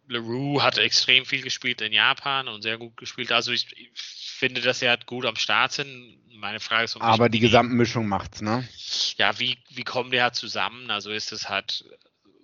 LaRue 0.09 0.63
hat 0.63 0.79
extrem 0.79 1.25
viel 1.25 1.43
gespielt 1.43 1.81
in 1.81 1.93
Japan 1.93 2.49
und 2.49 2.63
sehr 2.63 2.79
gut 2.79 2.97
gespielt. 2.97 3.33
Also 3.33 3.53
ich, 3.53 3.67
ich 3.77 3.91
finde, 3.95 4.61
dass 4.61 4.83
er 4.83 4.91
halt 4.91 5.07
gut 5.07 5.25
am 5.27 5.37
Start 5.37 5.73
sind. 5.73 6.19
Meine 6.37 6.61
Frage 6.61 6.85
ist, 6.85 6.97
aber 7.01 7.29
die 7.29 7.41
Gesamtmischung 7.41 8.07
macht's, 8.07 8.43
ne? 8.43 8.69
Ja, 9.17 9.39
wie, 9.39 9.57
wie 9.71 9.85
kommen 9.85 10.11
die 10.11 10.21
halt 10.21 10.35
zusammen? 10.35 10.91
Also 10.91 11.11
ist 11.11 11.33
es 11.33 11.49
halt 11.49 11.85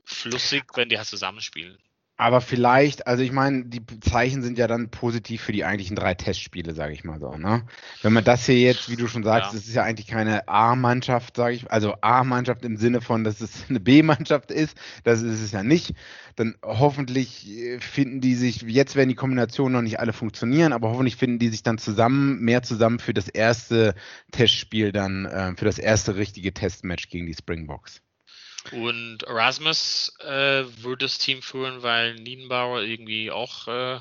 flüssig, 0.05 0.65
wenn 0.75 0.89
die 0.89 0.97
halt 0.97 1.09
zusammenspielen. 1.09 1.79
Aber 2.21 2.43
vielleicht, 2.43 3.07
also 3.07 3.23
ich 3.23 3.33
meine, 3.33 3.65
die 3.65 3.81
Zeichen 4.01 4.43
sind 4.43 4.59
ja 4.59 4.67
dann 4.67 4.91
positiv 4.91 5.41
für 5.41 5.53
die 5.53 5.65
eigentlichen 5.65 5.97
drei 5.97 6.13
Testspiele, 6.13 6.75
sage 6.75 6.93
ich 6.93 7.03
mal 7.03 7.19
so. 7.19 7.35
Ne? 7.39 7.63
Wenn 8.03 8.13
man 8.13 8.25
das 8.25 8.45
hier 8.45 8.61
jetzt, 8.61 8.91
wie 8.91 8.97
du 8.97 9.07
schon 9.07 9.25
sagst, 9.25 9.53
ja. 9.53 9.57
das 9.57 9.67
ist 9.67 9.75
ja 9.75 9.85
eigentlich 9.85 10.07
keine 10.07 10.47
A-Mannschaft, 10.47 11.37
sage 11.37 11.55
ich, 11.55 11.73
also 11.73 11.95
A-Mannschaft 12.03 12.63
im 12.67 12.77
Sinne 12.77 13.01
von, 13.01 13.25
dass 13.25 13.41
es 13.41 13.65
eine 13.71 13.81
B-Mannschaft 13.81 14.51
ist, 14.51 14.77
das 15.03 15.23
ist 15.23 15.41
es 15.41 15.53
ja 15.53 15.63
nicht. 15.63 15.95
Dann 16.37 16.57
hoffentlich 16.63 17.49
äh, 17.49 17.81
finden 17.81 18.21
die 18.21 18.35
sich, 18.35 18.61
jetzt 18.67 18.97
werden 18.97 19.09
die 19.09 19.15
Kombinationen 19.15 19.73
noch 19.73 19.83
nicht 19.83 19.99
alle 19.99 20.13
funktionieren, 20.13 20.75
aber 20.75 20.91
hoffentlich 20.91 21.17
finden 21.17 21.39
die 21.39 21.49
sich 21.49 21.63
dann 21.63 21.79
zusammen, 21.79 22.39
mehr 22.41 22.63
zusammen 22.63 22.99
für 22.99 23.15
das 23.15 23.29
erste 23.29 23.95
Testspiel 24.31 24.93
dann, 24.93 25.25
äh, 25.25 25.57
für 25.57 25.65
das 25.65 25.79
erste 25.79 26.17
richtige 26.17 26.53
Testmatch 26.53 27.09
gegen 27.09 27.25
die 27.25 27.35
Springboks. 27.35 28.03
Und 28.73 29.23
Erasmus 29.25 30.15
äh, 30.21 30.65
wird 30.83 31.03
das 31.03 31.19
Team 31.19 31.43
führen, 31.43 31.83
weil 31.83 32.15
Niedenbauer 32.15 32.83
irgendwie 32.83 33.31
auch 33.31 33.69
äh, 33.69 34.01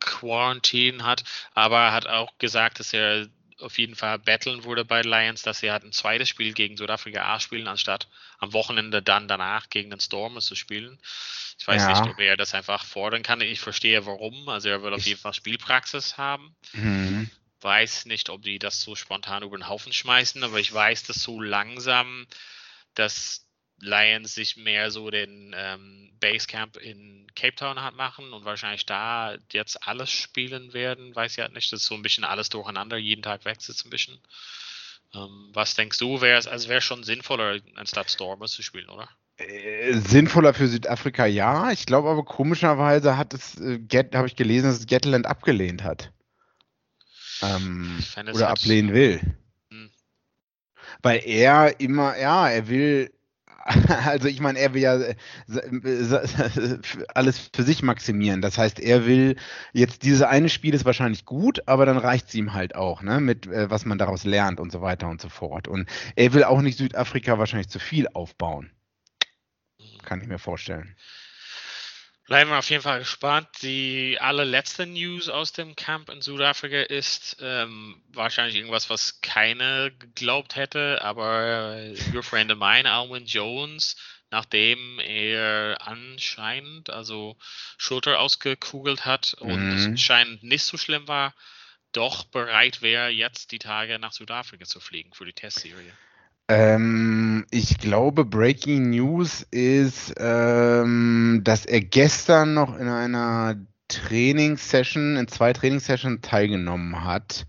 Quarantine 0.00 1.04
hat, 1.04 1.24
aber 1.54 1.78
er 1.78 1.92
hat 1.92 2.06
auch 2.06 2.36
gesagt, 2.38 2.80
dass 2.80 2.92
er 2.92 3.28
auf 3.62 3.78
jeden 3.78 3.94
Fall 3.94 4.18
battlen 4.18 4.64
würde 4.64 4.84
bei 4.84 5.02
Lions, 5.02 5.42
dass 5.42 5.62
er 5.62 5.72
hat 5.72 5.84
ein 5.84 5.92
zweites 5.92 6.28
Spiel 6.28 6.52
gegen 6.52 6.76
Südafrika 6.76 7.32
A 7.32 7.40
spielen, 7.40 7.68
anstatt 7.68 8.08
am 8.38 8.52
Wochenende 8.52 9.02
dann 9.02 9.28
danach 9.28 9.70
gegen 9.70 9.90
den 9.90 10.00
Storm 10.00 10.40
zu 10.40 10.54
spielen. 10.54 10.98
Ich 11.58 11.66
weiß 11.66 11.82
ja. 11.82 11.90
nicht, 11.90 12.12
ob 12.12 12.18
er 12.18 12.36
das 12.36 12.54
einfach 12.54 12.84
fordern 12.84 13.22
kann. 13.22 13.40
Ich 13.40 13.60
verstehe 13.60 14.04
warum. 14.04 14.48
Also 14.48 14.68
er 14.68 14.82
will 14.82 14.92
auf 14.92 15.06
jeden 15.06 15.20
Fall 15.20 15.32
Spielpraxis 15.32 16.18
haben. 16.18 16.56
Mhm. 16.72 17.30
Weiß 17.60 18.06
nicht, 18.06 18.30
ob 18.30 18.42
die 18.42 18.58
das 18.58 18.80
so 18.80 18.96
spontan 18.96 19.44
über 19.44 19.56
den 19.56 19.68
Haufen 19.68 19.92
schmeißen, 19.92 20.42
aber 20.42 20.58
ich 20.58 20.72
weiß, 20.72 21.04
dass 21.04 21.22
so 21.22 21.40
langsam, 21.40 22.26
dass 22.94 23.46
Lions 23.82 24.34
sich 24.34 24.56
mehr 24.56 24.90
so 24.90 25.10
den 25.10 25.54
ähm, 25.56 26.12
Basecamp 26.20 26.76
in 26.76 27.26
Cape 27.34 27.56
Town 27.56 27.82
hat 27.82 27.96
machen 27.96 28.32
und 28.32 28.44
wahrscheinlich 28.44 28.86
da 28.86 29.36
jetzt 29.52 29.86
alles 29.86 30.10
spielen 30.10 30.72
werden, 30.72 31.14
weiß 31.14 31.32
ich 31.32 31.38
halt 31.40 31.52
nicht. 31.52 31.72
Das 31.72 31.80
ist 31.80 31.86
so 31.86 31.96
ein 31.96 32.02
bisschen 32.02 32.24
alles 32.24 32.48
durcheinander, 32.48 32.96
jeden 32.96 33.22
Tag 33.22 33.44
wechselt 33.44 33.76
es 33.76 33.84
ein 33.84 33.90
bisschen. 33.90 34.18
Ähm, 35.14 35.50
was 35.52 35.74
denkst 35.74 35.98
du, 35.98 36.20
wäre 36.20 36.38
es, 36.38 36.46
also 36.46 36.68
wäre 36.68 36.80
schon 36.80 37.02
sinnvoller, 37.02 37.60
anstatt 37.74 38.10
Stormer 38.10 38.46
zu 38.46 38.62
spielen, 38.62 38.88
oder? 38.88 39.08
Äh, 39.36 39.94
sinnvoller 39.94 40.54
für 40.54 40.68
Südafrika, 40.68 41.26
ja. 41.26 41.72
Ich 41.72 41.84
glaube 41.84 42.08
aber 42.08 42.24
komischerweise 42.24 43.16
hat 43.16 43.34
es, 43.34 43.58
äh, 43.60 43.80
habe 44.14 44.28
ich 44.28 44.36
gelesen, 44.36 44.68
dass 44.68 44.78
es 44.78 44.86
Gatland 44.86 45.26
abgelehnt 45.26 45.82
hat. 45.82 46.12
Ähm, 47.42 47.98
oder 48.16 48.26
halt 48.26 48.42
ablehnen 48.42 48.94
will. 48.94 49.20
Hm. 49.70 49.90
Weil 51.02 51.20
er 51.24 51.80
immer, 51.80 52.16
ja, 52.16 52.48
er 52.48 52.68
will 52.68 53.12
also 54.04 54.28
ich 54.28 54.40
meine, 54.40 54.58
er 54.58 54.74
will 54.74 54.82
ja 54.82 54.96
äh, 54.96 55.14
äh, 55.48 56.78
alles 57.14 57.50
für 57.54 57.62
sich 57.62 57.82
maximieren. 57.82 58.42
Das 58.42 58.58
heißt, 58.58 58.80
er 58.80 59.06
will 59.06 59.36
jetzt 59.72 60.02
dieses 60.02 60.22
eine 60.22 60.48
Spiel 60.48 60.74
ist 60.74 60.84
wahrscheinlich 60.84 61.24
gut, 61.24 61.66
aber 61.66 61.86
dann 61.86 61.98
reicht 61.98 62.28
es 62.28 62.34
ihm 62.34 62.54
halt 62.54 62.74
auch, 62.74 63.02
ne, 63.02 63.20
mit 63.20 63.46
äh, 63.46 63.70
was 63.70 63.84
man 63.84 63.98
daraus 63.98 64.24
lernt 64.24 64.58
und 64.58 64.72
so 64.72 64.80
weiter 64.82 65.08
und 65.08 65.20
so 65.20 65.28
fort. 65.28 65.68
Und 65.68 65.88
er 66.16 66.32
will 66.32 66.44
auch 66.44 66.60
nicht 66.60 66.78
Südafrika 66.78 67.38
wahrscheinlich 67.38 67.68
zu 67.68 67.78
viel 67.78 68.08
aufbauen. 68.12 68.70
Kann 70.04 70.20
ich 70.20 70.28
mir 70.28 70.38
vorstellen. 70.38 70.96
Bleiben 72.26 72.50
wir 72.50 72.58
auf 72.58 72.70
jeden 72.70 72.82
Fall 72.82 73.00
gespannt. 73.00 73.48
Die 73.62 74.18
allerletzte 74.20 74.86
News 74.86 75.28
aus 75.28 75.52
dem 75.52 75.74
Camp 75.74 76.08
in 76.08 76.22
Südafrika 76.22 76.80
ist 76.82 77.36
ähm, 77.40 78.00
wahrscheinlich 78.08 78.56
irgendwas, 78.56 78.90
was 78.90 79.20
keiner 79.22 79.90
geglaubt 79.90 80.54
hätte, 80.54 81.02
aber 81.02 81.92
your 82.14 82.22
friend 82.22 82.52
of 82.52 82.58
mine, 82.58 82.90
Alwyn 82.90 83.26
Jones, 83.26 83.96
nachdem 84.30 85.00
er 85.00 85.76
anscheinend 85.80 86.90
also 86.90 87.36
Schulter 87.76 88.20
ausgekugelt 88.20 89.04
hat 89.04 89.34
und 89.34 89.70
mhm. 89.70 89.76
es 89.76 89.86
anscheinend 89.86 90.44
nicht 90.44 90.64
so 90.64 90.78
schlimm 90.78 91.08
war, 91.08 91.34
doch 91.90 92.24
bereit 92.24 92.82
wäre, 92.82 93.10
jetzt 93.10 93.50
die 93.50 93.58
Tage 93.58 93.98
nach 93.98 94.12
Südafrika 94.12 94.64
zu 94.64 94.80
fliegen 94.80 95.12
für 95.12 95.26
die 95.26 95.34
Testserie. 95.34 95.92
Ähm, 96.54 97.46
ich 97.50 97.78
glaube, 97.78 98.26
Breaking 98.26 98.90
News 98.90 99.46
ist, 99.50 100.12
ähm, 100.18 101.40
dass 101.44 101.64
er 101.64 101.80
gestern 101.80 102.52
noch 102.52 102.76
in 102.76 102.88
einer 102.88 103.56
Trainingssession, 103.88 105.16
in 105.16 105.28
zwei 105.28 105.54
Trainingssessions 105.54 106.20
teilgenommen 106.20 107.06
hat 107.06 107.46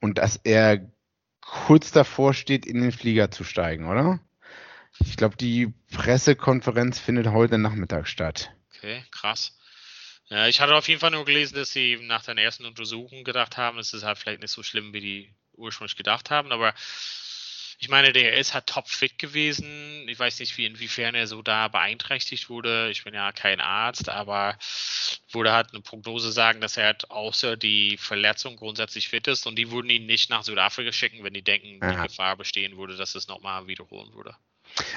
und 0.00 0.18
dass 0.18 0.40
er 0.42 0.90
kurz 1.40 1.92
davor 1.92 2.34
steht, 2.34 2.66
in 2.66 2.80
den 2.80 2.90
Flieger 2.90 3.30
zu 3.30 3.44
steigen, 3.44 3.88
oder? 3.88 4.18
Ich 4.98 5.16
glaube, 5.16 5.36
die 5.36 5.72
Pressekonferenz 5.92 6.98
findet 6.98 7.28
heute 7.28 7.56
Nachmittag 7.56 8.08
statt. 8.08 8.50
Okay, 8.74 9.04
krass. 9.12 9.56
Ja, 10.28 10.48
ich 10.48 10.60
hatte 10.60 10.74
auf 10.74 10.88
jeden 10.88 11.00
Fall 11.00 11.12
nur 11.12 11.24
gelesen, 11.24 11.54
dass 11.54 11.70
sie 11.70 11.98
nach 12.02 12.24
der 12.24 12.36
ersten 12.36 12.66
Untersuchung 12.66 13.22
gedacht 13.22 13.56
haben, 13.56 13.78
es 13.78 13.94
ist 13.94 14.02
halt 14.02 14.18
vielleicht 14.18 14.42
nicht 14.42 14.50
so 14.50 14.64
schlimm, 14.64 14.92
wie 14.92 15.00
die 15.00 15.34
ursprünglich 15.52 15.96
gedacht 15.96 16.30
haben, 16.30 16.50
aber 16.50 16.74
ich 17.80 17.88
meine, 17.88 18.12
der 18.12 18.34
ist 18.34 18.52
halt 18.52 18.66
topfit 18.66 19.18
gewesen. 19.18 20.06
Ich 20.06 20.18
weiß 20.18 20.38
nicht, 20.40 20.58
wie, 20.58 20.66
inwiefern 20.66 21.14
er 21.14 21.26
so 21.26 21.40
da 21.40 21.68
beeinträchtigt 21.68 22.50
wurde. 22.50 22.90
Ich 22.90 23.04
bin 23.04 23.14
ja 23.14 23.32
kein 23.32 23.58
Arzt, 23.58 24.10
aber 24.10 24.58
würde 25.32 25.52
halt 25.52 25.72
eine 25.72 25.80
Prognose 25.80 26.30
sagen, 26.30 26.60
dass 26.60 26.76
er 26.76 26.84
halt 26.84 27.10
außer 27.10 27.56
die 27.56 27.96
Verletzung 27.96 28.56
grundsätzlich 28.56 29.08
fit 29.08 29.26
ist 29.28 29.46
und 29.46 29.56
die 29.56 29.70
würden 29.70 29.88
ihn 29.88 30.04
nicht 30.04 30.28
nach 30.28 30.42
Südafrika 30.42 30.92
schicken, 30.92 31.24
wenn 31.24 31.32
die 31.32 31.40
denken, 31.40 31.78
Aha. 31.80 31.90
die 31.90 32.08
Gefahr 32.08 32.36
bestehen 32.36 32.76
würde, 32.76 32.96
dass 32.96 33.14
es 33.14 33.28
nochmal 33.28 33.66
wiederholen 33.66 34.12
würde. 34.12 34.36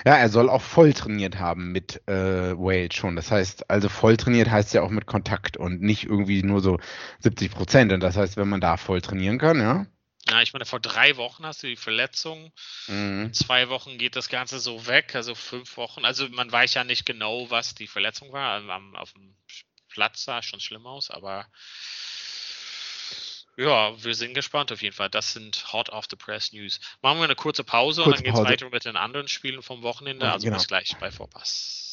Ja, 0.05 0.17
er 0.17 0.27
soll 0.27 0.49
auch 0.49 0.61
voll 0.61 0.91
trainiert 0.91 1.39
haben 1.39 1.71
mit 1.71 2.05
äh, 2.07 2.13
Wales 2.57 2.95
schon. 2.95 3.15
Das 3.15 3.31
heißt, 3.31 3.69
also 3.69 3.87
voll 3.87 4.17
trainiert 4.17 4.51
heißt 4.51 4.73
ja 4.73 4.81
auch 4.81 4.89
mit 4.89 5.05
Kontakt 5.05 5.55
und 5.55 5.81
nicht 5.81 6.03
irgendwie 6.03 6.43
nur 6.43 6.59
so 6.59 6.79
70 7.19 7.49
Prozent. 7.49 7.93
Und 7.93 8.01
das 8.01 8.17
heißt, 8.17 8.35
wenn 8.35 8.49
man 8.49 8.59
da 8.59 8.75
voll 8.75 8.99
trainieren 8.99 9.39
kann, 9.39 9.59
ja, 9.61 9.85
ja, 10.29 10.41
ich 10.41 10.53
meine, 10.53 10.65
vor 10.65 10.79
drei 10.79 11.17
Wochen 11.17 11.45
hast 11.45 11.63
du 11.63 11.67
die 11.67 11.75
Verletzung. 11.75 12.51
Mhm. 12.88 13.25
In 13.25 13.33
zwei 13.33 13.69
Wochen 13.69 13.97
geht 13.97 14.15
das 14.15 14.29
Ganze 14.29 14.59
so 14.59 14.88
weg, 14.88 15.15
also 15.15 15.36
fünf 15.36 15.75
Wochen. 15.77 16.05
Also 16.05 16.29
man 16.29 16.51
weiß 16.51 16.73
ja 16.75 16.83
nicht 16.83 17.05
genau, 17.05 17.49
was 17.49 17.75
die 17.75 17.88
Verletzung 17.88 18.31
war. 18.31 18.62
Am, 18.69 18.95
auf 18.95 19.13
dem 19.13 19.36
Platz 19.89 20.23
sah 20.23 20.39
es 20.39 20.45
schon 20.45 20.59
schlimm 20.59 20.88
aus, 20.88 21.12
aber 21.12 21.47
ja, 23.57 24.03
wir 24.03 24.15
sind 24.15 24.33
gespannt 24.33 24.71
auf 24.71 24.81
jeden 24.81 24.95
Fall. 24.95 25.09
Das 25.09 25.33
sind 25.33 25.71
Hot 25.73 25.89
off 25.89 26.05
the 26.09 26.15
Press 26.15 26.53
News. 26.53 26.79
Machen 27.01 27.19
wir 27.19 27.25
eine 27.25 27.36
kurze 27.36 27.63
Pause 27.63 28.03
kurze 28.03 28.09
und 28.09 28.17
dann 28.17 28.23
geht 28.23 28.33
es 28.33 28.49
weiter 28.49 28.69
mit 28.69 28.86
den 28.86 28.95
anderen 28.95 29.27
Spielen 29.27 29.62
vom 29.62 29.83
Wochenende. 29.83 30.31
Also 30.31 30.45
genau. 30.45 30.57
bis 30.57 30.67
gleich 30.67 30.95
bei 30.99 31.12
Vorpass. 31.12 31.92